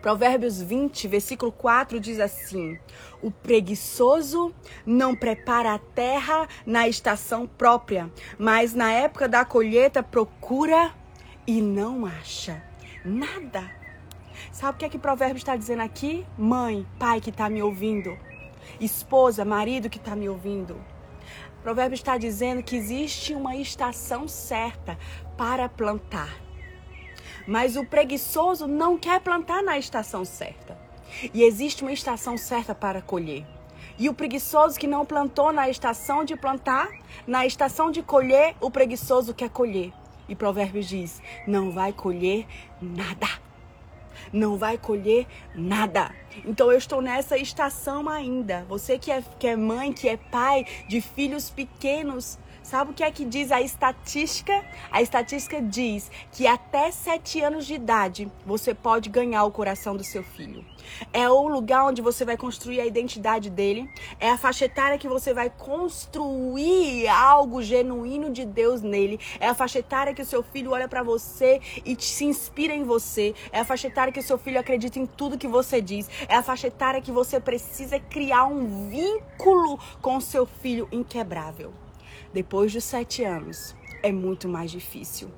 [0.00, 2.78] Provérbios 20, versículo 4 diz assim:
[3.22, 4.54] O preguiçoso
[4.86, 10.92] não prepara a terra na estação própria, mas na época da colheita procura
[11.46, 12.62] e não acha
[13.04, 13.70] nada.
[14.52, 16.26] Sabe o que é que Provérbios está dizendo aqui?
[16.36, 18.16] Mãe, pai que está me ouvindo
[18.78, 20.74] esposa, marido que está me ouvindo.
[21.58, 24.98] O provérbio está dizendo que existe uma estação certa
[25.36, 26.40] para plantar.
[27.46, 30.78] Mas o preguiçoso não quer plantar na estação certa.
[31.34, 33.44] E existe uma estação certa para colher.
[33.98, 36.88] E o preguiçoso que não plantou na estação de plantar,
[37.26, 39.92] na estação de colher, o preguiçoso quer colher.
[40.28, 42.46] E Provérbios diz: não vai colher
[42.80, 43.49] nada.
[44.32, 46.14] Não vai colher nada.
[46.44, 48.64] Então eu estou nessa estação ainda.
[48.68, 53.02] Você que é, que é mãe, que é pai de filhos pequenos, Sabe o que
[53.02, 54.64] é que diz a estatística?
[54.92, 60.04] A estatística diz que até 7 anos de idade você pode ganhar o coração do
[60.04, 60.64] seu filho.
[61.12, 63.90] É o lugar onde você vai construir a identidade dele.
[64.18, 69.18] É a faixa etária que você vai construir algo genuíno de Deus nele.
[69.40, 72.84] É a faixa etária que o seu filho olha para você e se inspira em
[72.84, 73.34] você.
[73.52, 76.08] É a faixa etária que o seu filho acredita em tudo que você diz.
[76.28, 81.72] É a faixa etária que você precisa criar um vínculo com o seu filho inquebrável.
[82.32, 85.30] Depois dos sete anos, é muito mais difícil.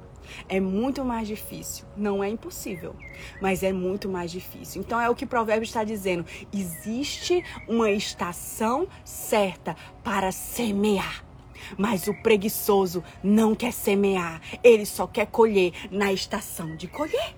[0.48, 1.84] É muito mais difícil.
[1.96, 2.94] Não é impossível,
[3.40, 4.80] mas é muito mais difícil.
[4.80, 6.24] Então é o que o provérbio está dizendo.
[6.52, 11.24] Existe uma estação certa para semear.
[11.78, 17.36] Mas o preguiçoso não quer semear, ele só quer colher na estação de colher.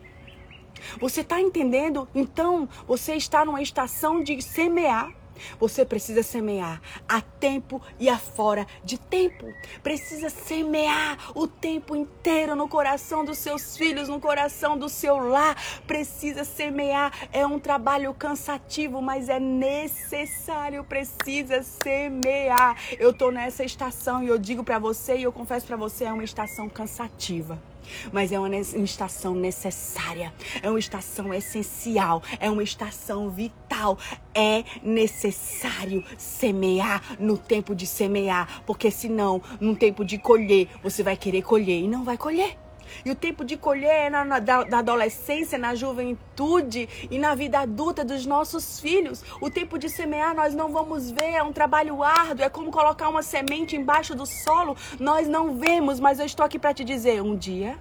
[0.98, 2.08] Você está entendendo?
[2.14, 5.12] Então, você está numa estação de semear.
[5.59, 9.47] Você precisa semear a tempo e a fora de tempo.
[9.83, 15.57] Precisa semear o tempo inteiro no coração dos seus filhos, no coração do seu lar.
[15.87, 17.12] Precisa semear.
[17.33, 20.85] É um trabalho cansativo, mas é necessário.
[20.85, 22.77] Precisa semear.
[22.99, 26.12] Eu tô nessa estação e eu digo para você e eu confesso para você, é
[26.12, 27.73] uma estação cansativa
[28.12, 33.99] mas é uma estação necessária, é uma estação essencial, é uma estação vital.
[34.35, 41.16] É necessário semear no tempo de semear, porque senão, no tempo de colher, você vai
[41.16, 42.63] querer colher e não vai colher.
[43.04, 48.04] E o tempo de colher é na, na, adolescência, na juventude e na vida adulta
[48.04, 49.22] dos nossos filhos.
[49.40, 53.09] O tempo de semear nós não vamos ver, é um trabalho árduo, é como colocar
[53.09, 54.76] uma semente embaixo do solo.
[54.98, 57.78] Nós não vemos, mas eu estou aqui para te dizer: um dia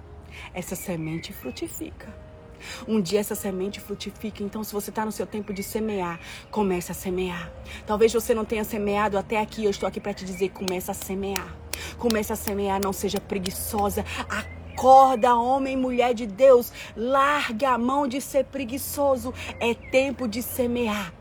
[0.52, 2.24] essa semente frutifica.
[2.88, 4.42] Um dia essa semente frutifica.
[4.42, 6.18] Então, se você está no seu tempo de semear,
[6.50, 7.52] comece a semear.
[7.86, 9.64] Talvez você não tenha semeado até aqui.
[9.64, 11.54] Eu estou aqui para te dizer: comece a semear.
[11.98, 12.80] Comece a semear.
[12.82, 14.04] Não seja preguiçosa.
[14.82, 16.72] Homem e mulher de Deus.
[16.96, 19.32] Larga a mão de ser preguiçoso.
[19.60, 21.12] É tempo de semear.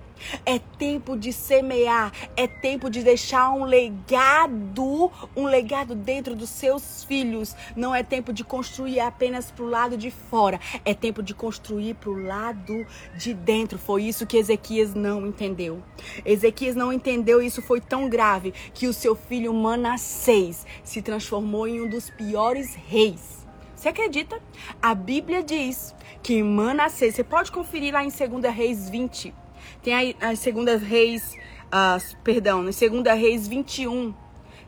[0.46, 7.04] É tempo de semear, é tempo de deixar um legado, um legado dentro dos seus
[7.04, 7.56] filhos.
[7.76, 11.96] Não é tempo de construir apenas para o lado de fora, é tempo de construir
[11.96, 12.86] para o lado
[13.18, 13.78] de dentro.
[13.78, 15.84] Foi isso que Ezequias não entendeu.
[16.26, 21.68] Ezequias não entendeu e isso foi tão grave que o seu filho Manassés se transformou
[21.68, 23.43] em um dos piores reis.
[23.84, 24.42] Você acredita?
[24.82, 29.34] A Bíblia diz que Manassés, você pode conferir lá em 2 Reis 20,
[29.82, 34.14] tem as Segundas Reis, uh, perdão, no Segunda Reis 21,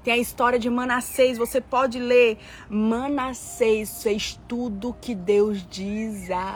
[0.04, 1.38] tem a história de Manassés.
[1.38, 2.38] Você pode ler.
[2.70, 6.52] Manassés fez tudo que Deus desaprovava.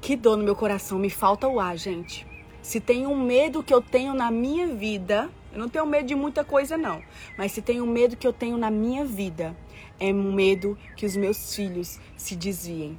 [0.00, 0.98] Que dor no meu coração.
[0.98, 2.26] Me falta o ar, gente.
[2.60, 6.14] Se tem um medo que eu tenho na minha vida, eu não tenho medo de
[6.14, 7.00] muita coisa, não.
[7.36, 9.56] Mas se tem um medo que eu tenho na minha vida,
[10.00, 12.98] é um medo que os meus filhos se desviem.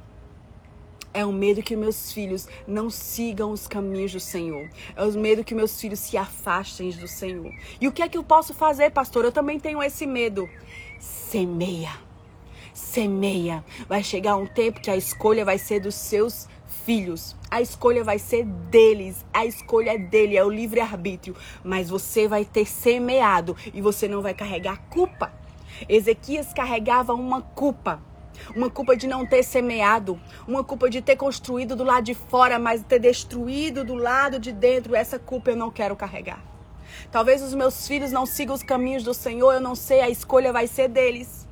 [1.12, 4.70] É o medo que meus filhos não sigam os caminhos do Senhor.
[4.94, 7.52] É o medo que meus filhos se afastem do Senhor.
[7.80, 9.24] E o que é que eu posso fazer, pastor?
[9.24, 10.48] Eu também tenho esse medo.
[11.00, 11.90] Semeia.
[12.72, 13.64] Semeia.
[13.88, 16.48] Vai chegar um tempo que a escolha vai ser dos seus
[16.84, 17.34] filhos.
[17.50, 19.24] A escolha vai ser deles.
[19.34, 21.34] A escolha é dele, é o livre-arbítrio.
[21.64, 25.32] Mas você vai ter semeado e você não vai carregar culpa.
[25.88, 28.02] Ezequias carregava uma culpa
[28.54, 32.58] uma culpa de não ter semeado, uma culpa de ter construído do lado de fora,
[32.58, 34.94] mas ter destruído do lado de dentro.
[34.94, 36.42] Essa culpa eu não quero carregar.
[37.10, 40.52] Talvez os meus filhos não sigam os caminhos do Senhor, eu não sei, a escolha
[40.52, 41.46] vai ser deles.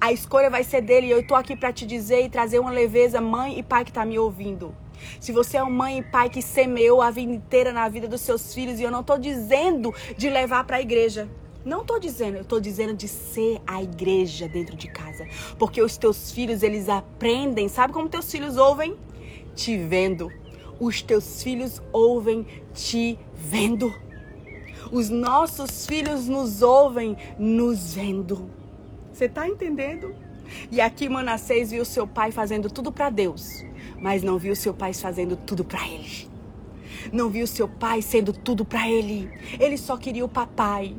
[0.00, 2.70] A escolha vai ser dele e eu estou aqui para te dizer e trazer uma
[2.70, 4.74] leveza, mãe e pai que está me ouvindo.
[5.18, 8.20] Se você é uma mãe e pai que semeou a vida inteira na vida dos
[8.20, 11.28] seus filhos, e eu não estou dizendo de levar para a igreja.
[11.64, 15.26] Não estou dizendo, eu estou dizendo de ser a igreja dentro de casa.
[15.58, 17.68] Porque os teus filhos, eles aprendem.
[17.68, 18.96] Sabe como teus filhos ouvem?
[19.54, 20.30] Te vendo.
[20.78, 23.92] Os teus filhos ouvem te vendo.
[24.90, 28.50] Os nossos filhos nos ouvem nos vendo.
[29.12, 30.14] Você está entendendo?
[30.70, 33.64] E aqui Manassés viu seu pai fazendo tudo para Deus,
[34.00, 36.28] mas não viu seu pai fazendo tudo para ele.
[37.12, 39.30] Não viu seu pai sendo tudo para ele.
[39.58, 40.96] Ele só queria o papai.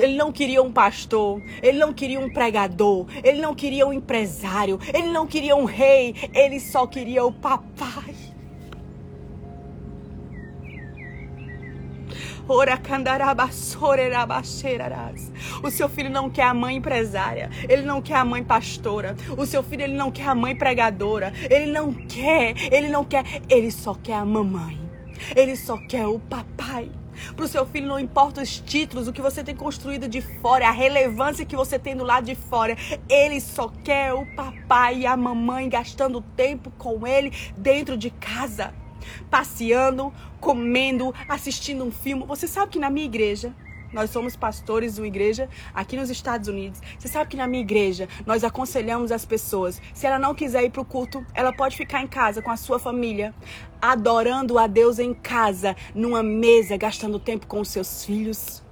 [0.00, 4.78] Ele não queria um pastor, ele não queria um pregador, ele não queria um empresário,
[4.92, 8.14] ele não queria um rei, ele só queria o papai.
[15.62, 19.16] O seu filho não quer a mãe empresária, ele não quer a mãe pastora.
[19.38, 23.24] O seu filho ele não quer a mãe pregadora, ele não quer, ele não quer,
[23.48, 24.78] ele só quer a mamãe.
[25.36, 26.90] Ele só quer o papai.
[27.34, 30.68] Para o seu filho não importa os títulos, o que você tem construído de fora,
[30.68, 32.76] a relevância que você tem do lado de fora.
[33.08, 38.74] Ele só quer o papai e a mamãe gastando tempo com ele dentro de casa,
[39.30, 42.24] passeando, comendo, assistindo um filme.
[42.26, 43.54] Você sabe que na minha igreja
[43.92, 46.80] nós somos pastores de uma igreja aqui nos Estados Unidos.
[46.98, 49.80] Você sabe que na minha igreja nós aconselhamos as pessoas.
[49.92, 52.56] Se ela não quiser ir para o culto, ela pode ficar em casa com a
[52.56, 53.34] sua família,
[53.80, 58.62] adorando a Deus em casa, numa mesa, gastando tempo com os seus filhos.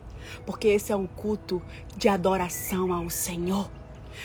[0.46, 1.60] Porque esse é um culto
[1.96, 3.70] de adoração ao Senhor.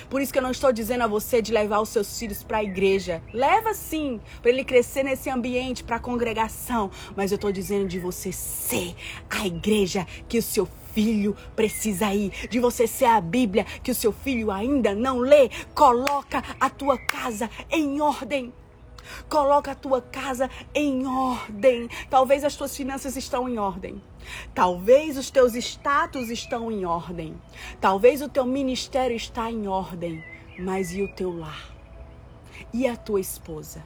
[0.10, 2.58] Por isso que eu não estou dizendo a você de levar os seus filhos para
[2.60, 3.22] a igreja.
[3.34, 6.92] Leva sim, para ele crescer nesse ambiente, para a congregação.
[7.16, 8.96] Mas eu estou dizendo de você ser
[9.30, 13.96] a igreja que o seu filho precisa ir, de você ser a Bíblia que o
[13.96, 15.50] seu filho ainda não lê.
[15.76, 18.54] Coloca a tua casa em ordem.
[19.30, 21.90] Coloca a tua casa em ordem.
[22.10, 24.02] Talvez as tuas finanças estão em ordem.
[24.54, 27.40] Talvez os teus status estão em ordem.
[27.80, 30.24] Talvez o teu ministério está em ordem.
[30.58, 31.76] Mas e o teu lar?
[32.74, 33.84] E a tua esposa?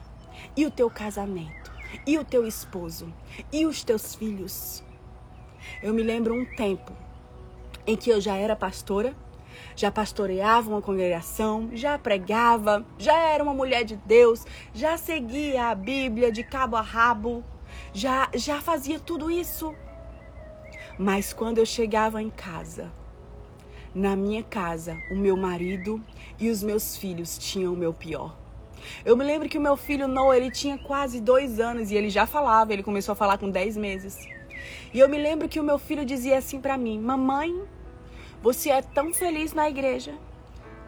[0.56, 1.72] E o teu casamento?
[2.06, 3.12] E o teu esposo?
[3.52, 4.82] E os teus filhos?
[5.82, 6.92] Eu me lembro um tempo
[7.86, 9.14] em que eu já era pastora,
[9.74, 15.74] já pastoreava uma congregação, já pregava, já era uma mulher de Deus, já seguia a
[15.74, 17.42] Bíblia de cabo a rabo,
[17.92, 19.74] já já fazia tudo isso.
[20.98, 22.92] Mas quando eu chegava em casa,
[23.94, 26.02] na minha casa, o meu marido
[26.38, 28.36] e os meus filhos tinham o meu pior.
[29.04, 32.08] Eu me lembro que o meu filho Noah, ele tinha quase dois anos e ele
[32.08, 34.16] já falava, ele começou a falar com dez meses.
[34.92, 37.62] E eu me lembro que o meu filho dizia assim para mim: Mamãe,
[38.42, 40.14] você é tão feliz na igreja.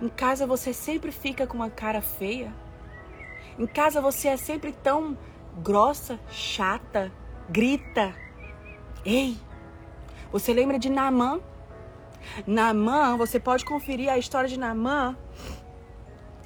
[0.01, 2.53] Em casa você sempre fica com uma cara feia.
[3.59, 5.17] Em casa você é sempre tão
[5.63, 7.13] grossa, chata,
[7.49, 8.15] grita.
[9.05, 9.37] Ei,
[10.31, 11.41] você lembra de Namã?
[12.47, 15.17] Namã, você pode conferir a história de Namã.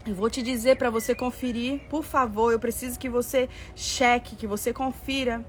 [0.06, 4.46] Eu vou te dizer para você conferir, por favor, eu preciso que você cheque, que
[4.46, 5.44] você confira.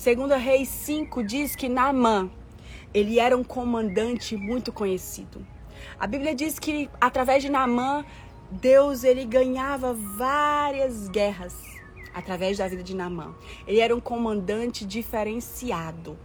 [0.00, 2.30] Segundo Reis 5 diz que Naamã,
[2.94, 5.46] ele era um comandante muito conhecido.
[5.98, 8.02] A Bíblia diz que através de Naamã,
[8.50, 11.54] Deus ele ganhava várias guerras
[12.14, 13.34] através da vida de Naamã.
[13.66, 16.16] Ele era um comandante diferenciado.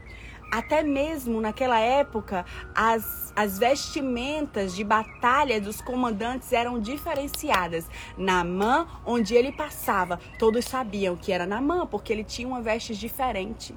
[0.52, 7.86] Até mesmo naquela época, as, as vestimentas de batalha dos comandantes eram diferenciadas.
[8.18, 13.76] Namã, onde ele passava, todos sabiam que era Namã, porque ele tinha uma veste diferente.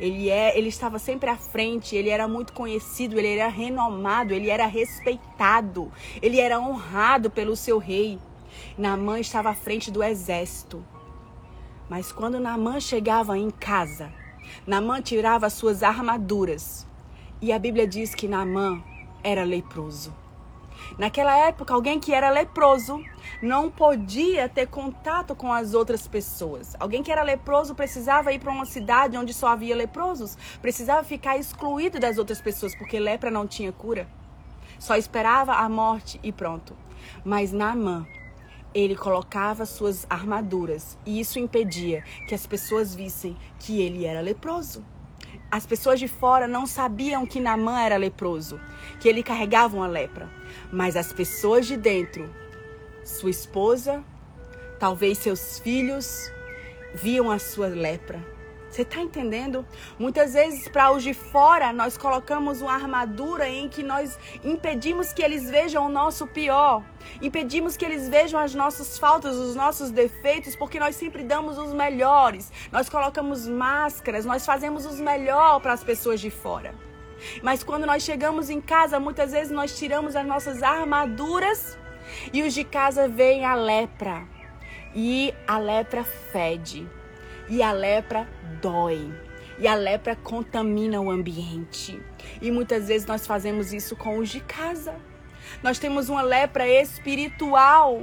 [0.00, 4.48] Ele, é, ele estava sempre à frente, ele era muito conhecido, ele era renomado, ele
[4.48, 5.90] era respeitado,
[6.22, 8.18] ele era honrado pelo seu rei.
[8.76, 10.84] Namã estava à frente do exército.
[11.88, 14.12] Mas quando Namã chegava em casa,
[14.66, 16.86] Namã tirava suas armaduras.
[17.40, 18.82] E a Bíblia diz que Namã
[19.22, 20.12] era leproso.
[20.96, 23.02] Naquela época, alguém que era leproso
[23.42, 26.74] não podia ter contato com as outras pessoas.
[26.78, 31.36] Alguém que era leproso precisava ir para uma cidade onde só havia leprosos, precisava ficar
[31.36, 34.08] excluído das outras pessoas, porque lepra não tinha cura.
[34.78, 36.76] Só esperava a morte e pronto.
[37.24, 38.06] Mas Naamã
[38.74, 44.84] ele colocava suas armaduras e isso impedia que as pessoas vissem que ele era leproso.
[45.50, 48.60] As pessoas de fora não sabiam que Namã era leproso,
[49.00, 50.28] que ele carregava uma lepra,
[50.70, 52.28] mas as pessoas de dentro,
[53.04, 54.04] sua esposa,
[54.78, 56.30] talvez seus filhos,
[56.94, 58.37] viam a sua lepra
[58.78, 59.66] você está entendendo?
[59.98, 65.20] Muitas vezes, para os de fora, nós colocamos uma armadura em que nós impedimos que
[65.20, 66.84] eles vejam o nosso pior,
[67.20, 71.72] impedimos que eles vejam as nossas faltas, os nossos defeitos, porque nós sempre damos os
[71.74, 72.52] melhores.
[72.70, 76.72] Nós colocamos máscaras, nós fazemos os melhor para as pessoas de fora.
[77.42, 81.76] Mas quando nós chegamos em casa, muitas vezes nós tiramos as nossas armaduras
[82.32, 84.24] e os de casa veem a lepra.
[84.94, 86.88] E a lepra fede.
[87.48, 88.28] E a lepra
[88.60, 89.12] dói.
[89.58, 92.00] E a lepra contamina o ambiente.
[92.40, 94.94] E muitas vezes nós fazemos isso com os de casa.
[95.62, 98.02] Nós temos uma lepra espiritual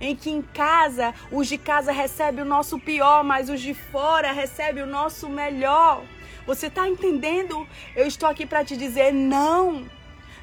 [0.00, 4.32] em que em casa os de casa recebem o nosso pior, mas os de fora
[4.32, 6.02] recebem o nosso melhor.
[6.46, 7.66] Você está entendendo?
[7.94, 9.84] Eu estou aqui para te dizer não.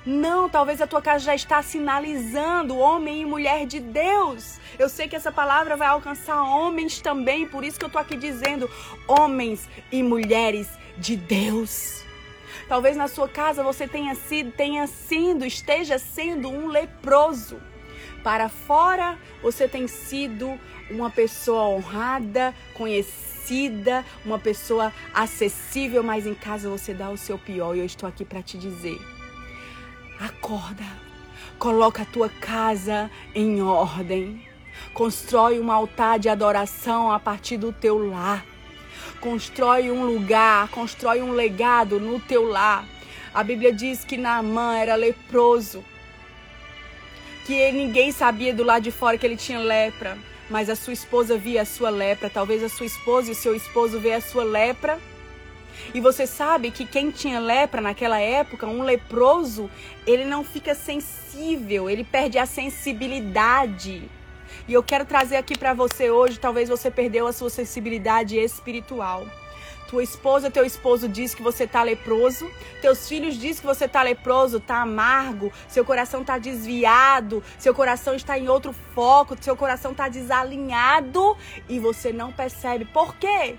[0.06, 4.60] Não, talvez a tua casa já está sinalizando homem e mulher de Deus.
[4.78, 8.18] Eu sei que essa palavra vai alcançar homens também, por isso que eu estou aqui
[8.18, 8.70] dizendo
[9.08, 12.04] homens e mulheres de Deus.
[12.68, 17.62] Talvez na sua casa você tenha sido, tenha sido, esteja sendo um leproso.
[18.22, 26.70] Para fora, você tem sido uma pessoa honrada, conhecida, uma pessoa acessível, mas em casa
[26.70, 27.76] você dá o seu pior.
[27.76, 28.98] E eu estou aqui para te dizer:
[30.20, 30.86] acorda,
[31.58, 34.48] coloca a tua casa em ordem,
[34.94, 38.46] constrói um altar de adoração a partir do teu lar
[39.24, 42.86] constrói um lugar, constrói um legado no teu lar.
[43.34, 45.82] A Bíblia diz que Naamã era leproso,
[47.46, 50.18] que ninguém sabia do lado de fora que ele tinha lepra,
[50.50, 52.30] mas a sua esposa via a sua lepra.
[52.30, 55.00] Talvez a sua esposa e o seu esposo vê a sua lepra.
[55.94, 59.70] E você sabe que quem tinha lepra naquela época, um leproso,
[60.06, 64.10] ele não fica sensível, ele perde a sensibilidade.
[64.68, 69.26] E eu quero trazer aqui para você hoje, talvez você perdeu a sua sensibilidade espiritual.
[69.88, 72.50] Tua esposa, teu esposo diz que você tá leproso,
[72.82, 78.16] teus filhos diz que você tá leproso, tá amargo, seu coração tá desviado, seu coração
[78.16, 81.38] está em outro foco, seu coração tá desalinhado
[81.70, 82.86] e você não percebe.
[82.86, 83.56] Por quê?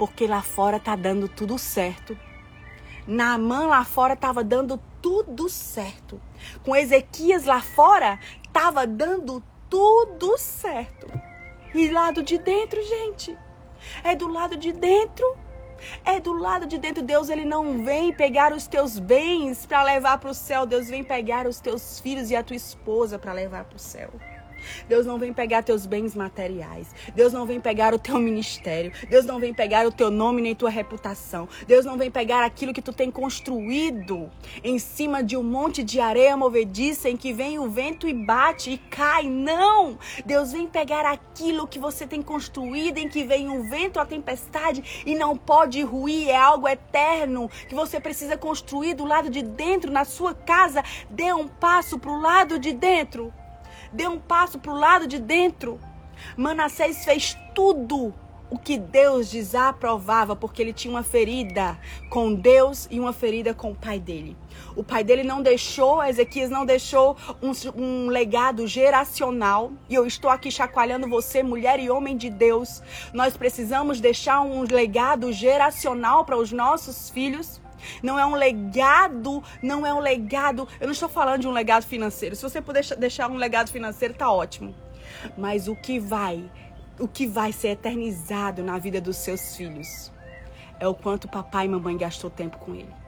[0.00, 2.16] Porque lá fora tá dando tudo certo.
[3.06, 6.18] Na mão lá fora tava dando tudo certo.
[6.62, 8.18] Com Ezequias lá fora
[8.50, 11.06] tava dando tudo certo.
[11.74, 13.36] E lado de dentro, gente,
[14.02, 15.36] é do lado de dentro.
[16.02, 17.02] É do lado de dentro.
[17.02, 20.64] Deus ele não vem pegar os teus bens para levar para o céu.
[20.64, 24.10] Deus vem pegar os teus filhos e a tua esposa para levar para o céu.
[24.88, 26.94] Deus não vem pegar teus bens materiais.
[27.14, 28.92] Deus não vem pegar o teu ministério.
[29.08, 31.48] Deus não vem pegar o teu nome nem tua reputação.
[31.66, 34.30] Deus não vem pegar aquilo que tu tem construído
[34.62, 38.70] em cima de um monte de areia movediça em que vem o vento e bate
[38.72, 39.24] e cai.
[39.24, 39.98] Não!
[40.24, 45.02] Deus vem pegar aquilo que você tem construído em que vem o vento, a tempestade
[45.06, 46.28] e não pode ruir.
[46.28, 50.82] É algo eterno que você precisa construir do lado de dentro na sua casa.
[51.08, 53.32] Dê um passo para o lado de dentro
[53.92, 55.80] dê um passo para o lado de dentro.
[56.36, 58.14] Manassés fez tudo
[58.50, 61.78] o que Deus desaprovava, porque ele tinha uma ferida
[62.10, 64.36] com Deus e uma ferida com o pai dele.
[64.74, 69.72] O pai dele não deixou, Ezequias não deixou um, um, legado geracional.
[69.88, 72.82] E eu estou aqui chacoalhando você, mulher e homem de Deus.
[73.14, 77.60] Nós precisamos deixar um legado geracional para os nossos filhos.
[78.02, 80.68] Não é um legado, não é um legado.
[80.80, 82.36] Eu não estou falando de um legado financeiro.
[82.36, 84.74] Se você puder deixar um legado financeiro, tá ótimo.
[85.36, 86.48] Mas o que vai,
[86.98, 90.12] o que vai ser eternizado na vida dos seus filhos
[90.78, 92.99] é o quanto papai e mamãe gastou tempo com ele.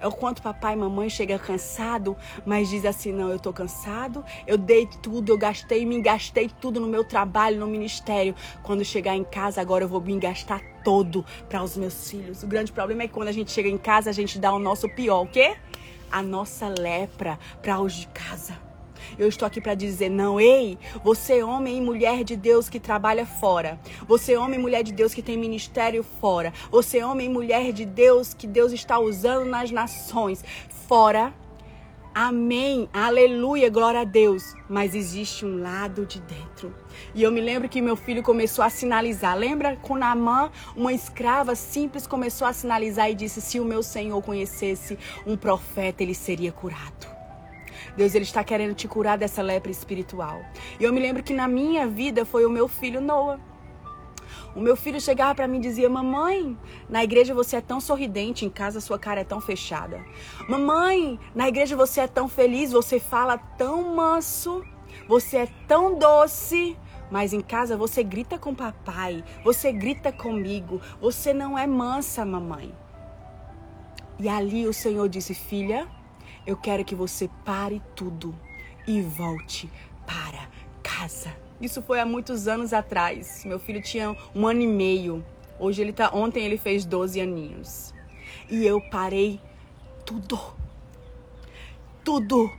[0.00, 4.24] É o quanto papai e mamãe chega cansado, mas diz assim: não, eu tô cansado,
[4.46, 8.34] eu dei tudo, eu gastei, me gastei tudo no meu trabalho, no ministério.
[8.62, 12.42] Quando chegar em casa, agora eu vou me gastar todo para os meus filhos.
[12.42, 14.58] O grande problema é que quando a gente chega em casa, a gente dá o
[14.58, 15.56] nosso pior, o quê?
[16.10, 18.67] A nossa lepra para os de casa.
[19.18, 23.26] Eu estou aqui para dizer não, ei, você homem e mulher de Deus que trabalha
[23.26, 23.78] fora.
[24.06, 26.52] Você homem e mulher de Deus que tem ministério fora.
[26.70, 30.44] Você homem e mulher de Deus que Deus está usando nas nações
[30.88, 31.32] fora.
[32.14, 34.54] Amém, aleluia, glória a Deus.
[34.68, 36.74] Mas existe um lado de dentro.
[37.14, 39.36] E eu me lembro que meu filho começou a sinalizar.
[39.36, 44.20] Lembra com Namã, uma escrava simples começou a sinalizar e disse: Se o meu Senhor
[44.20, 47.17] conhecesse um profeta, ele seria curado.
[47.98, 50.40] Deus ele está querendo te curar dessa lepra espiritual.
[50.78, 53.40] E eu me lembro que na minha vida foi o meu filho Noah.
[54.54, 56.56] O meu filho chegava para mim e dizia: Mamãe,
[56.88, 60.00] na igreja você é tão sorridente, em casa sua cara é tão fechada.
[60.48, 64.64] Mamãe, na igreja você é tão feliz, você fala tão manso,
[65.08, 66.76] você é tão doce.
[67.10, 72.72] Mas em casa você grita com papai, você grita comigo, você não é mansa, mamãe.
[74.20, 75.88] E ali o Senhor disse: Filha,
[76.48, 78.34] eu quero que você pare tudo
[78.86, 79.70] e volte
[80.06, 80.48] para
[80.82, 81.30] casa.
[81.60, 83.44] Isso foi há muitos anos atrás.
[83.44, 85.22] Meu filho tinha um ano e meio.
[85.58, 87.92] Hoje ele tá, ontem ele fez 12 aninhos.
[88.48, 89.38] E eu parei
[90.06, 90.40] tudo.
[92.02, 92.50] Tudo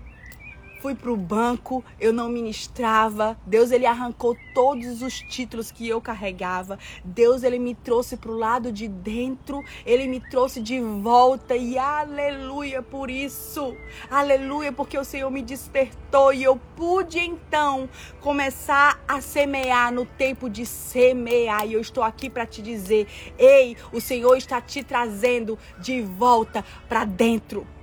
[0.81, 3.37] fui para o banco, eu não ministrava.
[3.45, 6.79] Deus ele arrancou todos os títulos que eu carregava.
[7.03, 11.77] Deus ele me trouxe para o lado de dentro, ele me trouxe de volta e
[11.77, 13.75] aleluia por isso.
[14.09, 17.89] Aleluia porque o Senhor me despertou e eu pude então
[18.21, 21.67] começar a semear no tempo de semear.
[21.67, 23.07] E eu estou aqui para te dizer:
[23.37, 27.78] "Ei, o Senhor está te trazendo de volta para dentro."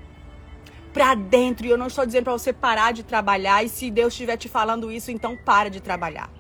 [0.96, 1.66] Para dentro.
[1.66, 3.62] E eu não estou dizendo para você parar de trabalhar.
[3.62, 6.30] E se Deus estiver te falando isso, então para de trabalhar.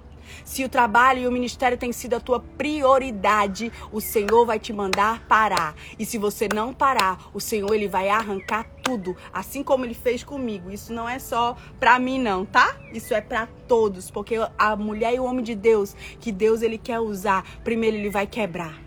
[0.46, 4.72] Se o trabalho e o ministério tem sido a tua prioridade, o Senhor vai te
[4.72, 5.74] mandar parar.
[5.98, 10.24] E se você não parar, o Senhor ele vai arrancar tudo, assim como ele fez
[10.24, 10.70] comigo.
[10.70, 12.76] Isso não é só para mim não, tá?
[12.94, 16.78] Isso é para todos, porque a mulher e o homem de Deus que Deus ele
[16.78, 18.85] quer usar, primeiro ele vai quebrar.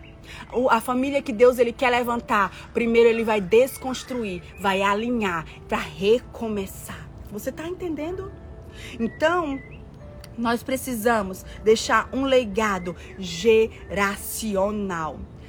[0.70, 7.08] A família que Deus ele quer levantar, primeiro ele vai desconstruir, vai alinhar para recomeçar.
[7.30, 8.32] Você tá entendendo?
[8.98, 9.60] Então,
[10.36, 14.40] nós precisamos deixar um legado geracional.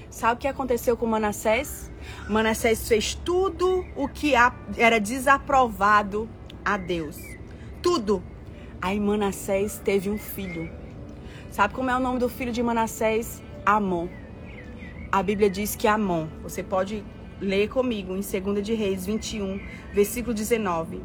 [0.10, 1.90] Sabe o que aconteceu com Manassés?
[2.28, 4.34] Manassés fez tudo o que
[4.78, 6.30] era desaprovado
[6.66, 7.18] a Deus.
[7.82, 8.22] Tudo.
[8.82, 10.70] Aí Manassés teve um filho.
[11.50, 13.42] Sabe como é o nome do filho de Manassés?
[13.66, 14.10] Amon.
[15.12, 17.04] A Bíblia diz que Amon, você pode
[17.42, 19.60] ler comigo em 2 de Reis 21,
[19.94, 21.02] versículo 19.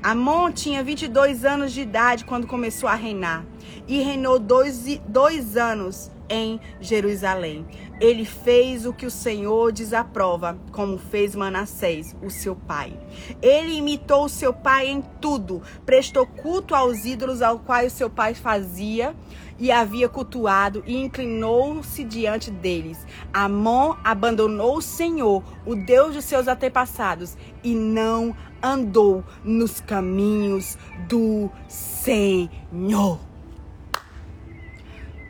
[0.00, 3.44] Amon tinha 22 anos de idade quando começou a reinar
[3.88, 7.66] e reinou dois, dois anos em Jerusalém.
[8.00, 12.98] Ele fez o que o Senhor desaprova, como fez Manassés, o seu pai.
[13.42, 18.08] Ele imitou o seu pai em tudo, prestou culto aos ídolos ao qual o seu
[18.08, 19.14] pai fazia
[19.58, 23.06] e havia cultuado e inclinou-se diante deles.
[23.34, 31.50] Amon abandonou o Senhor, o Deus de seus antepassados, e não andou nos caminhos do
[31.68, 33.20] Senhor.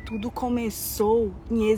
[0.06, 1.70] Tudo começou em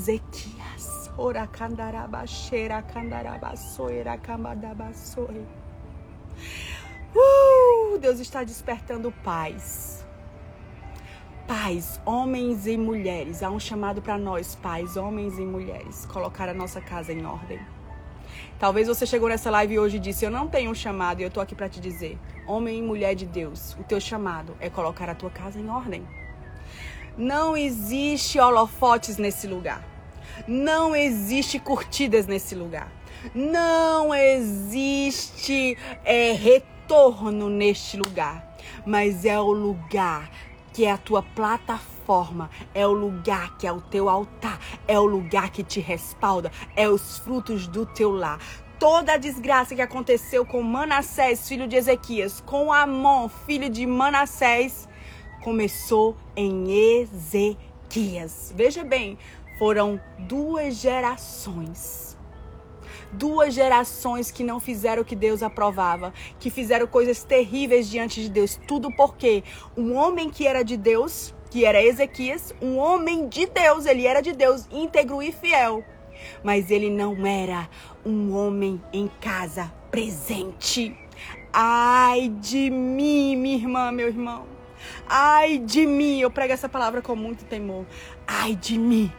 [4.91, 5.47] Ezequias.
[7.15, 10.03] Uh, Deus está despertando paz
[11.47, 16.55] Pais, homens e mulheres, há um chamado para nós, pais, homens e mulheres, colocar a
[16.55, 17.61] nossa casa em ordem.
[18.61, 21.31] Talvez você chegou nessa live hoje e disse: Eu não tenho um chamado e eu
[21.31, 25.11] tô aqui para te dizer, homem e mulher de Deus, o teu chamado é colocar
[25.11, 26.07] a tua casa em ordem.
[27.19, 29.92] Não existe holofotes nesse lugar.
[30.47, 32.93] Não existe curtidas nesse lugar.
[33.35, 38.57] Não existe é, retorno neste lugar.
[38.85, 40.31] Mas é o lugar
[40.73, 44.59] que é a tua plataforma, é o lugar que é o teu altar,
[44.89, 48.39] é o lugar que te respalda, é os frutos do teu lar.
[48.79, 54.89] Toda a desgraça que aconteceu com Manassés, filho de Ezequias, com Amon, filho de Manassés,
[55.43, 58.53] começou em Ezequias.
[58.57, 59.19] Veja bem,
[59.63, 62.19] foram duas gerações
[63.13, 68.29] duas gerações que não fizeram o que Deus aprovava, que fizeram coisas terríveis diante de
[68.29, 68.59] Deus.
[68.67, 69.45] Tudo porque
[69.77, 74.21] um homem que era de Deus, que era Ezequias, um homem de Deus, ele era
[74.21, 75.85] de Deus, íntegro e fiel.
[76.43, 77.69] Mas ele não era
[78.05, 80.97] um homem em casa presente.
[81.53, 84.45] Ai de mim, minha irmã, meu irmão.
[85.07, 87.87] Ai de mim, eu prego essa palavra com muito temor.
[88.27, 89.13] Ai de mim.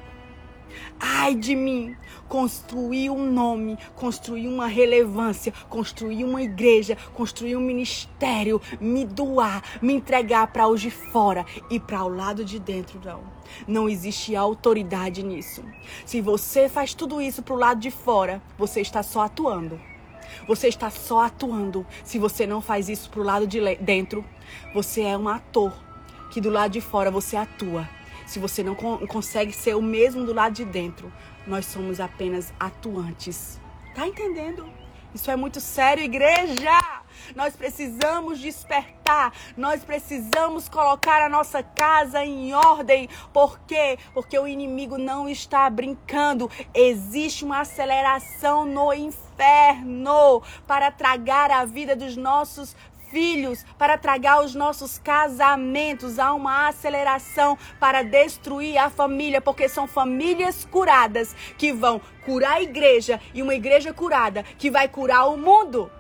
[0.99, 1.95] Ai de mim
[2.33, 9.93] construir um nome, construir uma relevância, construir uma igreja, construir um ministério, me doar, me
[9.93, 13.21] entregar para os de fora e para o lado de dentro, não.
[13.67, 15.63] Não existe autoridade nisso.
[16.05, 19.79] Se você faz tudo isso para o lado de fora, você está só atuando.
[20.47, 21.85] Você está só atuando.
[22.03, 24.25] Se você não faz isso para o lado de dentro,
[24.73, 25.71] você é um ator
[26.31, 27.87] que do lado de fora você atua.
[28.25, 31.11] Se você não consegue ser o mesmo do lado de dentro,
[31.45, 33.59] nós somos apenas atuantes.
[33.93, 34.67] Tá entendendo?
[35.13, 36.79] Isso é muito sério, igreja!
[37.35, 43.07] Nós precisamos despertar, nós precisamos colocar a nossa casa em ordem.
[43.31, 43.99] Por quê?
[44.13, 46.49] Porque o inimigo não está brincando.
[46.73, 52.75] Existe uma aceleração no inferno para tragar a vida dos nossos
[53.13, 56.17] filhos, para tragar os nossos casamentos.
[56.17, 62.61] Há uma aceleração para destruir a família, porque são famílias curadas que vão curar a
[62.61, 65.91] igreja e uma igreja curada que vai curar o mundo.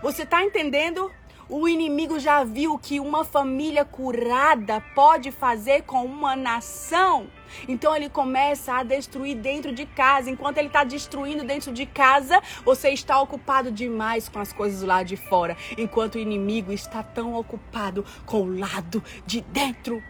[0.00, 1.10] Você está entendendo?
[1.52, 7.26] O inimigo já viu que uma família curada pode fazer com uma nação.
[7.66, 10.30] Então ele começa a destruir dentro de casa.
[10.30, 15.02] Enquanto ele está destruindo dentro de casa, você está ocupado demais com as coisas lá
[15.02, 15.56] de fora.
[15.76, 20.00] Enquanto o inimigo está tão ocupado com o lado de dentro.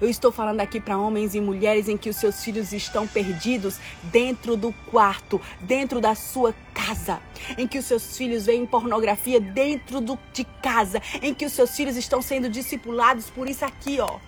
[0.00, 3.78] Eu estou falando aqui para homens e mulheres em que os seus filhos estão perdidos
[4.04, 7.20] dentro do quarto, dentro da sua casa,
[7.56, 11.74] em que os seus filhos veem pornografia dentro do, de casa, em que os seus
[11.76, 14.18] filhos estão sendo discipulados por isso aqui, ó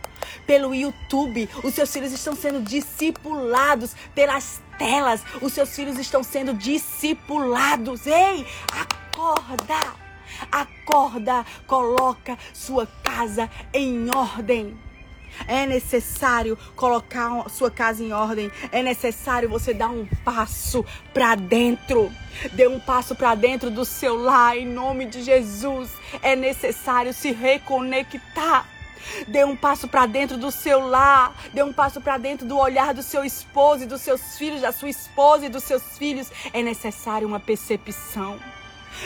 [0.47, 1.49] pelo YouTube.
[1.63, 5.23] Os seus filhos estão sendo discipulados pelas telas.
[5.41, 8.07] Os seus filhos estão sendo discipulados.
[8.07, 10.05] Ei, acorda!
[10.51, 14.77] Acorda, coloca sua casa em ordem.
[15.47, 18.51] É necessário colocar sua casa em ordem.
[18.71, 22.11] É necessário você dar um passo para dentro.
[22.53, 25.91] Dê um passo para dentro do seu lar em nome de Jesus.
[26.23, 28.69] É necessário se reconectar.
[29.29, 31.35] Dê um passo para dentro do seu lar.
[31.53, 34.73] Dê um passo para dentro do olhar do seu esposo e dos seus filhos, da
[34.73, 36.31] sua esposa e dos seus filhos.
[36.53, 38.39] É necessário uma percepção.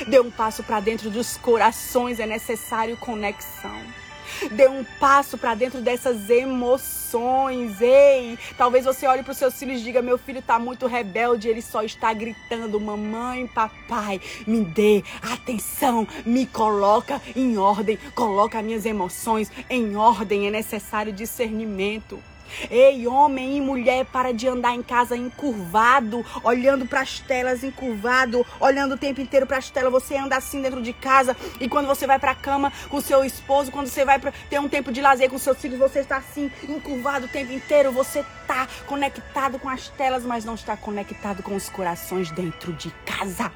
[0.06, 2.20] Dê um passo para dentro dos corações.
[2.20, 4.07] É necessário conexão.
[4.50, 7.80] Dê um passo para dentro dessas emoções.
[7.80, 11.48] Ei, talvez você olhe para os seus filhos e diga: Meu filho está muito rebelde,
[11.48, 18.86] ele só está gritando: Mamãe, papai, me dê atenção, me coloca em ordem, coloca minhas
[18.86, 20.46] emoções em ordem.
[20.46, 22.22] É necessário discernimento.
[22.70, 28.44] Ei, homem e mulher, para de andar em casa encurvado, olhando para as telas encurvado,
[28.60, 29.92] olhando o tempo inteiro para as telas.
[29.92, 33.24] Você anda assim dentro de casa e quando você vai para a cama com seu
[33.24, 36.16] esposo, quando você vai para ter um tempo de lazer com seus filhos, você está
[36.16, 37.92] assim encurvado o tempo inteiro.
[37.92, 42.90] Você está conectado com as telas, mas não está conectado com os corações dentro de
[43.04, 43.52] casa.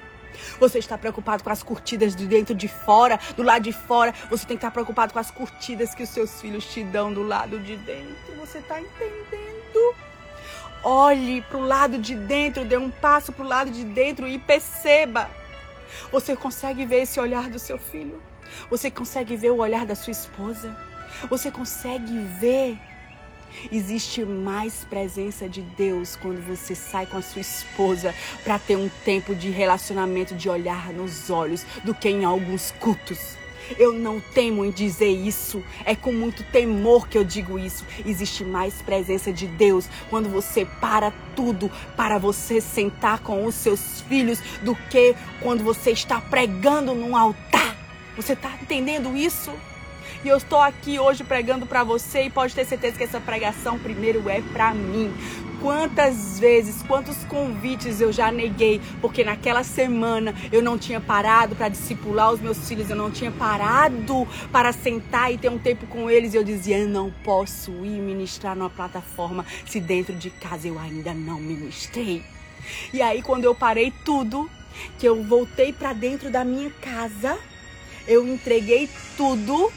[0.59, 4.13] Você está preocupado com as curtidas de dentro de fora, do lado de fora.
[4.31, 7.23] Você tem que estar preocupado com as curtidas que os seus filhos te dão do
[7.23, 8.35] lado de dentro.
[8.41, 9.95] Você está entendendo?
[10.85, 14.39] Olhe para o lado de dentro, dê um passo para o lado de dentro e
[14.39, 15.31] perceba.
[16.11, 18.21] Você consegue ver esse olhar do seu filho?
[18.69, 20.77] Você consegue ver o olhar da sua esposa?
[21.29, 22.79] Você consegue ver
[23.71, 28.91] Existe mais presença de Deus quando você sai com a sua esposa para ter um
[29.05, 33.37] tempo de relacionamento, de olhar nos olhos, do que em alguns cultos.
[33.79, 37.85] Eu não temo em dizer isso, é com muito temor que eu digo isso.
[38.05, 44.01] Existe mais presença de Deus quando você para tudo para você sentar com os seus
[44.03, 47.77] filhos do que quando você está pregando num altar.
[48.17, 49.51] Você está entendendo isso?
[50.25, 53.77] E eu estou aqui hoje pregando para você e pode ter certeza que essa pregação
[53.77, 55.13] primeiro é para mim.
[55.61, 61.69] Quantas vezes, quantos convites eu já neguei, porque naquela semana eu não tinha parado para
[61.69, 66.09] discipular os meus filhos, eu não tinha parado para sentar e ter um tempo com
[66.09, 66.35] eles.
[66.35, 70.79] E eu dizia, eu não posso ir ministrar numa plataforma se dentro de casa eu
[70.79, 72.23] ainda não ministrei.
[72.93, 74.49] E aí, quando eu parei tudo,
[75.01, 77.37] que eu voltei para dentro da minha casa,
[78.07, 79.73] eu entreguei tudo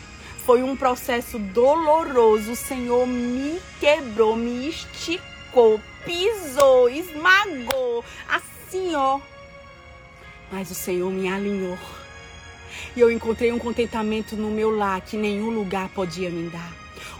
[0.45, 2.51] foi um processo doloroso.
[2.51, 8.05] O Senhor me quebrou, me esticou, pisou, esmagou.
[8.29, 9.19] Assim, ó.
[10.51, 11.77] Mas o Senhor me alinhou.
[12.95, 16.71] E eu encontrei um contentamento no meu lar que nenhum lugar podia me dar.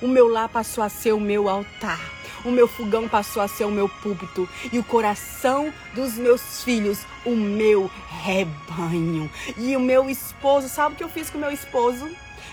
[0.02, 2.00] O meu lar passou a ser o meu altar.
[2.44, 4.48] O meu fogão passou a ser o meu púlpito.
[4.72, 9.32] E o coração dos meus filhos, o meu rebanho.
[9.58, 12.08] E o meu esposo, sabe o que eu fiz com o meu esposo?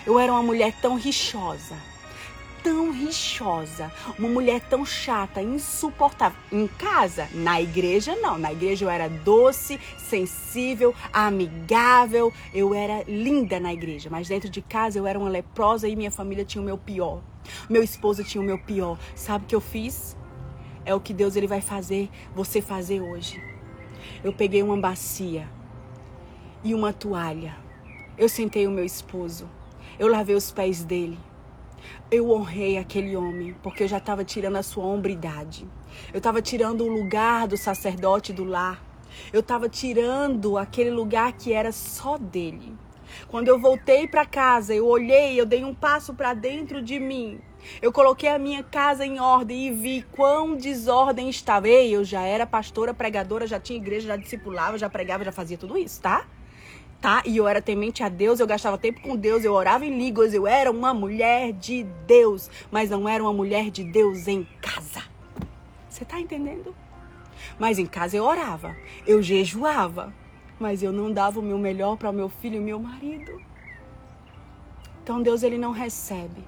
[0.07, 1.76] Eu era uma mulher tão rixosa,
[2.62, 6.38] tão rixosa, uma mulher tão chata, insuportável.
[6.51, 8.38] Em casa, na igreja não.
[8.38, 12.32] Na igreja eu era doce, sensível, amigável.
[12.55, 16.11] Eu era linda na igreja, mas dentro de casa eu era uma leprosa e minha
[16.11, 17.20] família tinha o meu pior.
[17.68, 18.99] Meu esposo tinha o meu pior.
[19.14, 20.16] Sabe o que eu fiz?
[20.84, 23.43] É o que Deus ele vai fazer você fazer hoje.
[24.22, 25.49] Eu peguei uma bacia
[26.64, 27.57] e uma toalha.
[28.16, 29.49] Eu sentei o meu esposo
[30.03, 31.16] eu lavei os pés dele.
[32.11, 35.64] Eu honrei aquele homem, porque eu já estava tirando a sua hombridade.
[36.12, 38.82] Eu estava tirando o lugar do sacerdote do lar.
[39.32, 42.76] Eu estava tirando aquele lugar que era só dele.
[43.28, 47.40] Quando eu voltei para casa, eu olhei, eu dei um passo para dentro de mim.
[47.80, 51.68] Eu coloquei a minha casa em ordem e vi quão desordem estava.
[51.68, 55.57] Ei, eu já era pastora, pregadora, já tinha igreja, já discipulava, já pregava, já fazia
[55.57, 56.26] tudo isso, tá?
[57.03, 57.20] Tá?
[57.26, 60.32] E eu era temente a Deus, eu gastava tempo com Deus, eu orava em línguas,
[60.32, 65.03] eu era uma mulher de Deus, mas não era uma mulher de Deus em casa.
[65.90, 66.72] Você tá entendendo?
[67.59, 70.14] Mas em casa eu orava, eu jejuava,
[70.61, 73.42] mas eu não dava o meu melhor para o meu filho e meu marido.
[75.03, 76.44] Então Deus ele não recebe.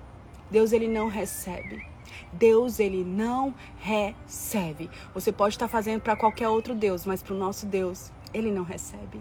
[0.49, 1.85] Deus ele não recebe.
[2.33, 4.89] Deus ele não recebe.
[5.13, 8.63] Você pode estar fazendo para qualquer outro Deus, mas para o nosso Deus ele não
[8.63, 9.21] recebe.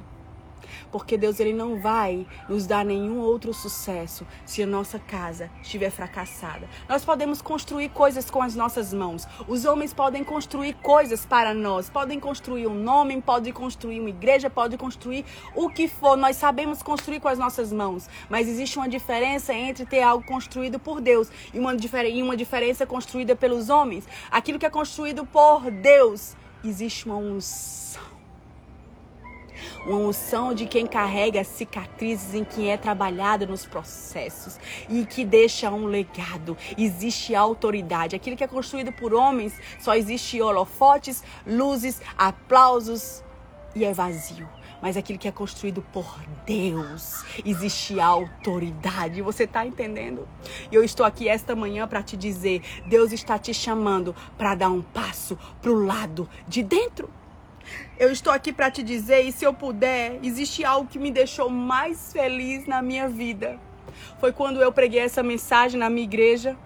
[0.92, 5.90] Porque Deus ele não vai nos dar nenhum outro sucesso se a nossa casa estiver
[5.90, 6.68] fracassada.
[6.88, 9.28] Nós podemos construir coisas com as nossas mãos.
[9.48, 14.50] Os homens podem construir coisas para nós, podem construir um nome, podem construir uma igreja,
[14.50, 16.16] podem construir o que for.
[16.16, 20.80] Nós sabemos construir com as nossas mãos, mas existe uma diferença entre ter algo construído
[20.80, 24.08] por Deus e uma, e uma diferença construída pelos homens.
[24.30, 28.13] Aquilo que é construído por Deus, existe uma unção
[29.86, 35.70] uma unção de quem carrega cicatrizes em quem é trabalhado nos processos e que deixa
[35.70, 36.58] um legado.
[36.78, 38.16] Existe autoridade.
[38.16, 43.24] Aquilo que é construído por homens só existe holofotes, luzes, aplausos
[43.76, 44.48] e é vazio
[44.84, 46.06] mas aquilo que é construído por
[46.46, 47.24] Deus.
[47.46, 49.22] Existe autoridade.
[49.22, 50.28] Você está entendendo?
[50.70, 54.70] E eu estou aqui esta manhã para te dizer: Deus está te chamando para dar
[54.70, 57.10] um passo para o lado de dentro.
[57.98, 61.50] Eu estou aqui para te dizer, e se eu puder, existe algo que me deixou
[61.50, 63.60] mais feliz na minha vida.
[64.20, 66.58] Foi quando eu preguei essa mensagem na minha igreja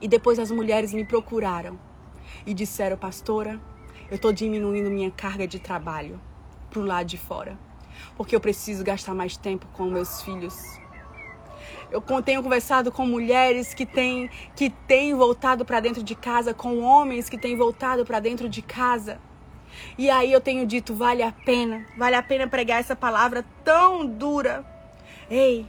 [0.00, 1.78] e depois as mulheres me procuraram
[2.46, 3.60] e disseram, pastora,
[4.10, 6.20] eu estou diminuindo minha carga de trabalho
[6.70, 7.58] pro lado de fora.
[8.16, 10.78] Porque eu preciso gastar mais tempo com meus filhos.
[11.90, 16.80] Eu tenho conversado com mulheres que têm, que têm voltado para dentro de casa, com
[16.80, 19.18] homens que têm voltado para dentro de casa.
[19.96, 24.06] E aí eu tenho dito, vale a pena, vale a pena pregar essa palavra tão
[24.06, 24.64] dura.
[25.30, 25.66] Ei,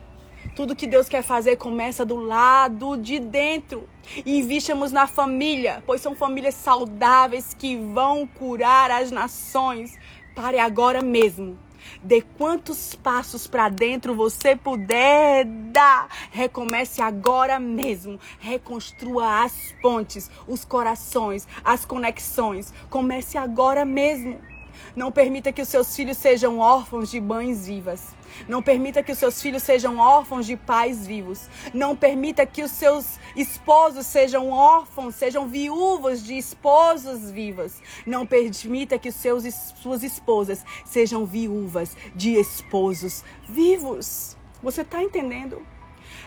[0.56, 3.88] tudo que Deus quer fazer começa do lado de dentro.
[4.26, 9.98] Investamos na família, pois são famílias saudáveis que vão curar as nações.
[10.36, 11.58] Pare agora mesmo.
[12.04, 16.08] Dê quantos passos para dentro você puder dar.
[16.32, 18.20] Recomece agora mesmo.
[18.40, 22.74] Reconstrua as pontes, os corações, as conexões.
[22.90, 24.40] Comece agora mesmo.
[24.96, 28.16] Não permita que os seus filhos sejam órfãos de mães vivas.
[28.48, 31.50] Não permita que os seus filhos sejam órfãos de pais vivos.
[31.74, 37.82] Não permita que os seus esposos sejam órfãos, sejam viúvos de esposos vivas.
[38.06, 39.44] Não permita que seus
[39.82, 44.38] suas esposas sejam viúvas de esposos vivos.
[44.62, 45.66] Você está entendendo?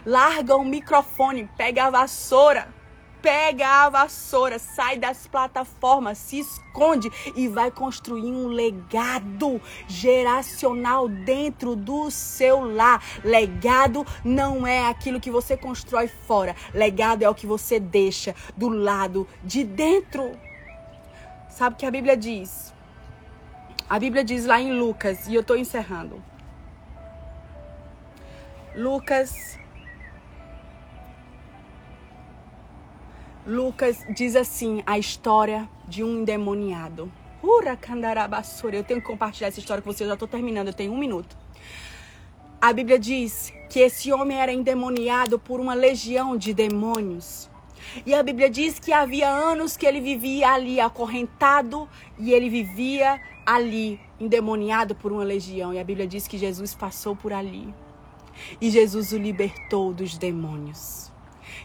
[0.04, 2.81] Larga o microfone, pega a vassoura
[3.22, 11.76] pega a vassoura, sai das plataformas, se esconde e vai construir um legado geracional dentro
[11.76, 13.02] do seu lar.
[13.24, 18.68] Legado não é aquilo que você constrói fora, legado é o que você deixa do
[18.68, 20.32] lado de dentro.
[21.48, 22.74] Sabe o que a Bíblia diz?
[23.88, 26.22] A Bíblia diz lá em Lucas, e eu estou encerrando.
[28.74, 29.58] Lucas
[33.46, 37.10] Lucas diz assim: a história de um endemoniado.
[37.42, 38.76] Ura candarabassura.
[38.76, 40.02] Eu tenho que compartilhar essa história com vocês.
[40.02, 41.36] Eu já estou terminando, eu tenho um minuto.
[42.60, 47.50] A Bíblia diz que esse homem era endemoniado por uma legião de demônios.
[48.06, 53.20] E a Bíblia diz que havia anos que ele vivia ali acorrentado e ele vivia
[53.44, 55.74] ali endemoniado por uma legião.
[55.74, 57.74] E a Bíblia diz que Jesus passou por ali.
[58.60, 61.11] E Jesus o libertou dos demônios.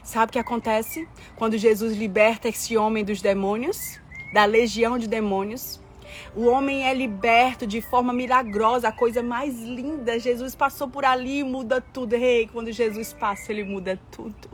[0.08, 1.06] Sabe o que acontece
[1.36, 4.00] quando Jesus liberta esse homem dos demônios,
[4.34, 5.82] da legião de demônios?
[6.34, 10.18] O homem é liberto de forma milagrosa, a coisa mais linda.
[10.18, 12.14] Jesus passou por ali e muda tudo.
[12.14, 14.50] Ei, quando Jesus passa, ele muda tudo.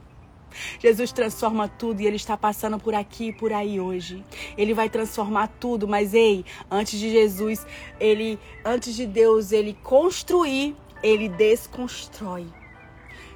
[0.79, 4.25] Jesus transforma tudo e ele está passando por aqui e por aí hoje.
[4.57, 7.63] Ele vai transformar tudo, mas ei, antes de Jesus,
[7.99, 12.62] ele antes de Deus ele construir, ele desconstrói.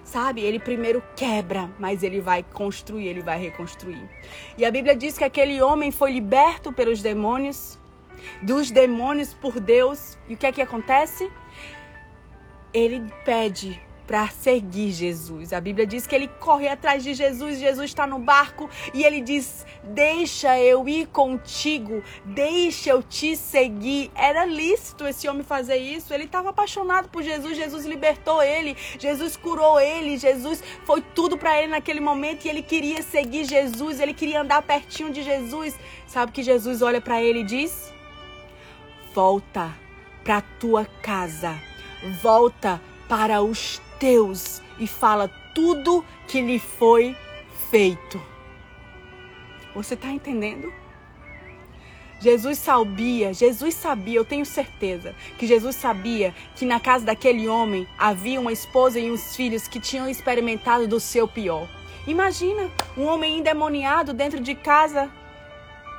[0.08, 0.39] Sabe?
[0.39, 4.10] Ele primeiro quebra, mas ele vai construir, ele vai reconstruir.
[4.58, 7.78] E a Bíblia diz que aquele homem foi liberto pelos demônios,
[8.41, 10.18] dos demônios por Deus.
[10.30, 11.30] E o que é que acontece?
[12.74, 15.51] Ele pede para seguir Jesus.
[15.51, 19.20] A Bíblia diz que ele corre atrás de Jesus, Jesus está no barco e ele
[19.20, 24.10] diz: Deixa eu ir contigo, deixa eu te seguir.
[24.16, 29.36] Era lícito esse homem fazer isso, ele estava apaixonado por Jesus, Jesus libertou ele, Jesus
[29.36, 34.14] curou ele, Jesus foi tudo para ele naquele momento e ele queria seguir Jesus, ele
[34.14, 35.78] queria andar pertinho de Jesus.
[36.08, 37.93] Sabe que Jesus olha para ele e diz:
[39.14, 39.76] Volta
[40.24, 41.55] para tua casa,
[42.22, 47.16] volta para os Deus e fala tudo que lhe foi
[47.70, 48.22] feito.
[49.74, 50.72] Você está entendendo?
[52.20, 57.88] Jesus sabia, Jesus sabia, eu tenho certeza que Jesus sabia que na casa daquele homem
[57.98, 61.70] havia uma esposa e uns filhos que tinham experimentado do seu pior.
[62.08, 65.12] Imagina um homem endemoniado dentro de casa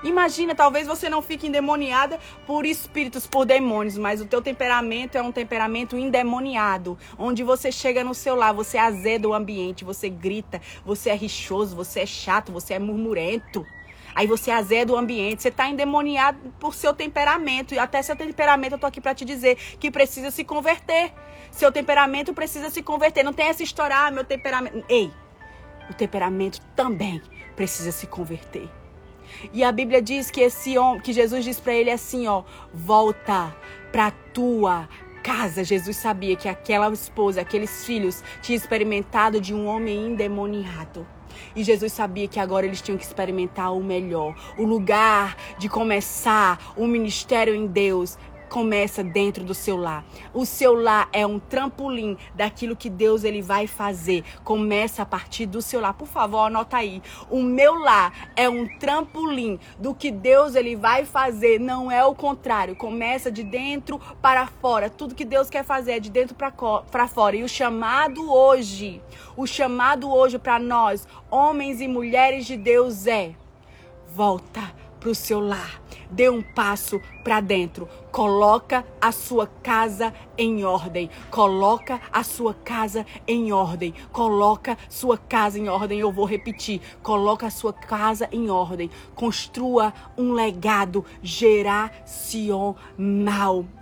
[0.03, 5.23] Imagina, talvez você não fique endemoniada por espíritos, por demônios, mas o teu temperamento é
[5.23, 10.61] um temperamento endemoniado, onde você chega no seu lar, você azeda o ambiente, você grita,
[10.85, 13.67] você é rixoso, você é chato, você é murmurento.
[14.15, 17.75] Aí você azeda o ambiente, você está endemoniado por seu temperamento.
[17.75, 21.13] E até seu temperamento, eu tô aqui para te dizer que precisa se converter.
[21.53, 23.23] Seu temperamento precisa se converter.
[23.23, 24.85] Não tem essa história, ah, meu temperamento.
[24.89, 25.13] Ei,
[25.89, 27.23] o temperamento também
[27.55, 28.69] precisa se converter.
[29.53, 33.55] E a Bíblia diz que esse homem, que Jesus diz para ele assim, ó, volta
[33.93, 34.89] para tua
[35.23, 35.65] casa.
[35.65, 41.07] Jesus sabia que aquela esposa, aqueles filhos, tinham experimentado de um homem endemoniado.
[41.55, 46.73] E Jesus sabia que agora eles tinham que experimentar o melhor, o lugar de começar
[46.77, 48.19] o ministério em Deus
[48.49, 50.05] começa dentro do seu lar.
[50.33, 54.25] O seu lar é um trampolim daquilo que Deus ele vai fazer.
[54.43, 55.95] Começa a partir do seu lar.
[55.95, 57.03] Por favor, anota aí.
[57.31, 62.15] O meu lar é um trampolim do que Deus ele vai fazer, não é o
[62.15, 62.75] contrário.
[62.75, 64.91] Começa de dentro para fora.
[64.91, 67.37] Tudo que Deus quer fazer é de dentro para fora.
[67.37, 69.03] E o chamado hoje,
[69.37, 73.35] o chamado hoje para nós, homens e mulheres de Deus é
[74.09, 74.61] volta
[74.99, 75.81] para o seu lar.
[76.11, 77.89] Dê um passo para dentro.
[78.11, 81.09] Coloca a sua casa em ordem.
[81.31, 83.95] Coloca a sua casa em ordem.
[84.13, 86.01] Coloca sua casa em ordem.
[86.01, 86.81] Eu vou repetir.
[87.03, 88.91] Coloca a sua casa em ordem.
[89.15, 91.95] Construa um legado geracional.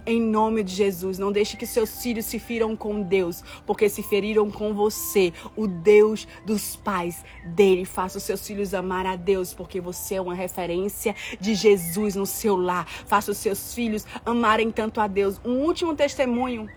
[0.09, 4.05] Em nome de Jesus, não deixe que seus filhos se firam com Deus, porque se
[4.05, 7.85] feriram com você, o Deus dos pais dele.
[7.85, 12.25] Faça os seus filhos amar a Deus, porque você é uma referência de Jesus no
[12.25, 12.87] seu lar.
[12.87, 15.41] Faça os seus filhos amarem tanto a Deus.
[15.45, 16.69] Um último testemunho.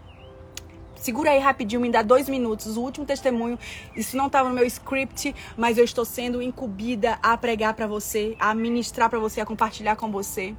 [0.95, 2.75] Segura aí rapidinho, me dá dois minutos.
[2.75, 3.57] O último testemunho,
[3.95, 8.35] isso não estava no meu script, mas eu estou sendo incumbida a pregar para você,
[8.37, 10.53] a ministrar para você, a compartilhar com você.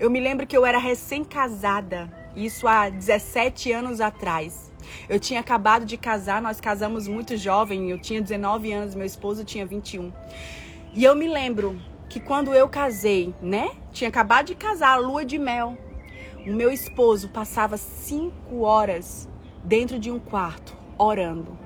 [0.00, 4.72] Eu me lembro que eu era recém-casada, isso há 17 anos atrás.
[5.08, 9.44] Eu tinha acabado de casar, nós casamos muito jovem, eu tinha 19 anos, meu esposo
[9.44, 10.12] tinha 21.
[10.92, 13.70] E eu me lembro que quando eu casei, né?
[13.92, 15.76] Tinha acabado de casar, lua de mel.
[16.46, 19.26] O meu esposo passava cinco horas
[19.64, 21.58] dentro de um quarto orando.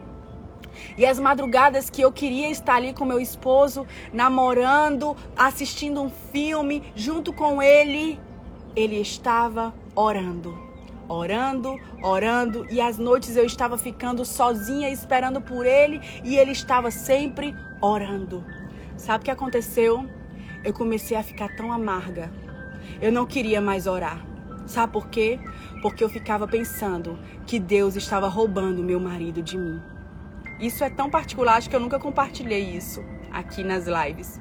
[0.97, 6.93] E as madrugadas que eu queria estar ali com meu esposo, namorando, assistindo um filme
[6.95, 8.20] junto com ele,
[8.76, 10.57] ele estava orando.
[11.09, 16.93] Orando, orando, e às noites eu estava ficando sozinha esperando por ele e ele estava
[16.93, 18.45] sempre orando.
[18.97, 20.09] Sabe o que aconteceu?
[20.62, 22.31] Eu comecei a ficar tão amarga.
[23.01, 24.28] Eu não queria mais orar.
[24.69, 25.41] Sabe por quê?
[25.81, 29.81] Porque eu ficava pensando que Deus estava roubando meu marido de mim.
[30.61, 33.03] Isso é tão particular, acho que eu nunca compartilhei isso
[33.33, 34.39] aqui nas lives.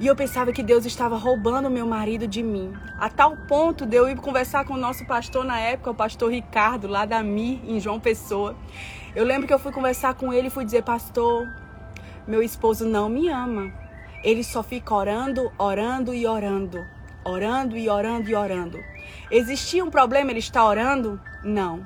[0.00, 2.72] E eu pensava que Deus estava roubando meu marido de mim.
[2.98, 6.32] A tal ponto de eu ir conversar com o nosso pastor na época, o pastor
[6.32, 8.56] Ricardo, lá da Mi, em João Pessoa.
[9.14, 11.48] Eu lembro que eu fui conversar com ele e fui dizer: Pastor,
[12.26, 13.72] meu esposo não me ama.
[14.24, 16.95] Ele só fica orando, orando e orando
[17.26, 18.82] orando e orando e orando.
[19.30, 21.20] Existia um problema ele estar orando?
[21.42, 21.84] Não.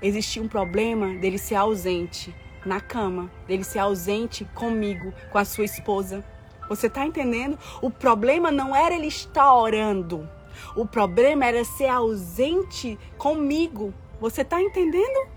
[0.00, 2.34] Existia um problema dele ser ausente
[2.64, 6.24] na cama, dele ser ausente comigo, com a sua esposa.
[6.68, 7.58] Você está entendendo?
[7.82, 10.28] O problema não era ele estar orando.
[10.74, 13.92] O problema era ser ausente comigo.
[14.18, 15.28] Você está entendendo?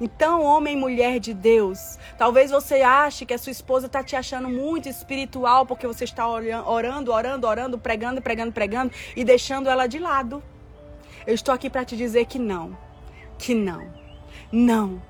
[0.00, 4.16] Então, homem e mulher de Deus, talvez você ache que a sua esposa está te
[4.16, 9.86] achando muito espiritual porque você está orando, orando, orando, pregando, pregando, pregando e deixando ela
[9.86, 10.42] de lado.
[11.26, 12.76] Eu estou aqui para te dizer que não.
[13.38, 13.86] Que não.
[14.50, 15.02] Não.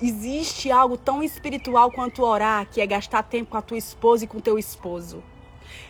[0.00, 4.28] Existe algo tão espiritual quanto orar, que é gastar tempo com a tua esposa e
[4.28, 5.22] com o teu esposo.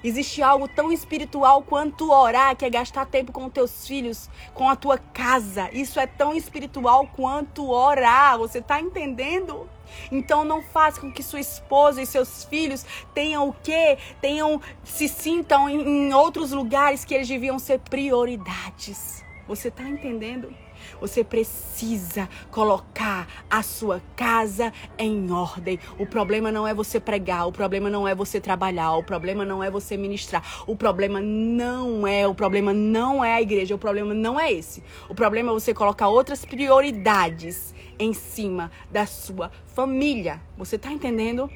[0.04, 4.74] Existe algo tão espiritual quanto orar, que é gastar tempo com teus filhos, com a
[4.74, 5.70] tua casa.
[5.72, 8.38] Isso é tão espiritual quanto orar.
[8.38, 9.68] Você está entendendo?
[10.10, 12.84] Então não faça com que sua esposa e seus filhos
[13.14, 13.98] tenham o quê?
[14.20, 19.24] Tenham se sintam em, em outros lugares que eles deviam ser prioridades.
[19.46, 20.54] Você está entendendo?
[21.02, 25.76] Você precisa colocar a sua casa em ordem.
[25.98, 29.64] O problema não é você pregar, o problema não é você trabalhar, o problema não
[29.64, 30.62] é você ministrar.
[30.64, 34.80] O problema não é, o problema não é a igreja, o problema não é esse.
[35.08, 40.40] O problema é você colocar outras prioridades em cima da sua família.
[40.56, 41.50] Você tá entendendo?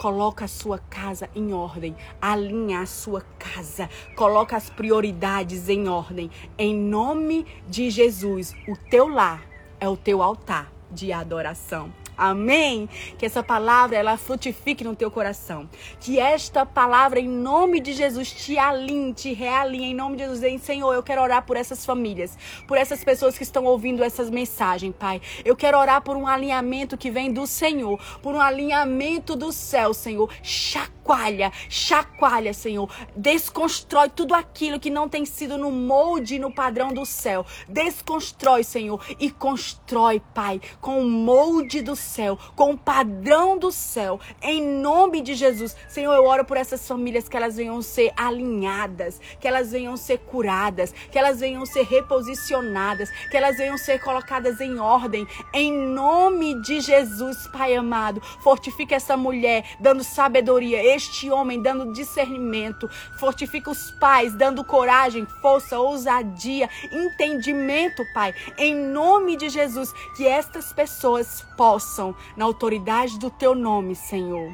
[0.00, 1.94] Coloca a sua casa em ordem.
[2.22, 3.86] Alinha a sua casa.
[4.16, 6.30] Coloca as prioridades em ordem.
[6.56, 9.42] Em nome de Jesus, o teu lar
[9.78, 11.99] é o teu altar de adoração.
[12.20, 12.86] Amém?
[13.18, 15.66] Que essa palavra ela frutifique no teu coração.
[15.98, 20.42] Que esta palavra em nome de Jesus te alinhe, te realinhe em nome de Jesus.
[20.42, 22.36] E, Senhor, eu quero orar por essas famílias,
[22.68, 25.22] por essas pessoas que estão ouvindo essas mensagens, Pai.
[25.46, 29.94] Eu quero orar por um alinhamento que vem do Senhor, por um alinhamento do céu,
[29.94, 30.30] Senhor.
[30.42, 32.88] Chacoalha chacoalha, chacoalha, Senhor.
[33.16, 37.44] Desconstrói tudo aquilo que não tem sido no molde e no padrão do céu.
[37.68, 44.20] Desconstrói, Senhor, e constrói, Pai, com o molde do céu, com o padrão do céu.
[44.40, 49.20] Em nome de Jesus, Senhor, eu oro por essas famílias que elas venham ser alinhadas,
[49.40, 54.60] que elas venham ser curadas, que elas venham ser reposicionadas, que elas venham ser colocadas
[54.60, 55.26] em ordem.
[55.52, 62.88] Em nome de Jesus, Pai amado, fortifica essa mulher, dando sabedoria, este homem dando discernimento,
[63.18, 68.34] fortifica os pais, dando coragem, força, ousadia, entendimento, Pai.
[68.58, 74.52] Em nome de Jesus, que estas pessoas possam, na autoridade do teu nome, Senhor,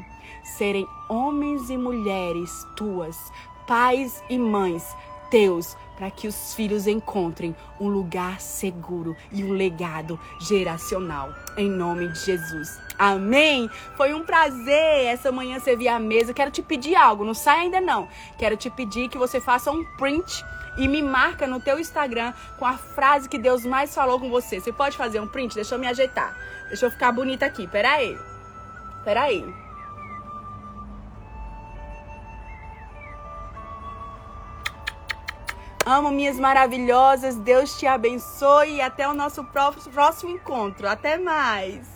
[0.56, 3.16] serem homens e mulheres tuas,
[3.66, 4.84] pais e mães
[5.30, 11.32] teus, para que os filhos encontrem um lugar seguro e um legado geracional.
[11.56, 12.78] Em nome de Jesus.
[12.98, 13.70] Amém?
[13.96, 16.34] Foi um prazer essa manhã servir a mesa.
[16.34, 18.08] Quero te pedir algo, não sai ainda não.
[18.38, 20.44] Quero te pedir que você faça um print
[20.76, 24.60] e me marca no teu Instagram com a frase que Deus mais falou com você.
[24.60, 25.54] Você pode fazer um print?
[25.54, 26.36] Deixa eu me ajeitar.
[26.68, 27.66] Deixa eu ficar bonita aqui.
[27.66, 28.18] Peraí.
[29.04, 29.65] Peraí.
[35.88, 37.36] Amo minhas maravilhosas.
[37.36, 40.88] Deus te abençoe e até o nosso próximo encontro.
[40.88, 41.95] Até mais.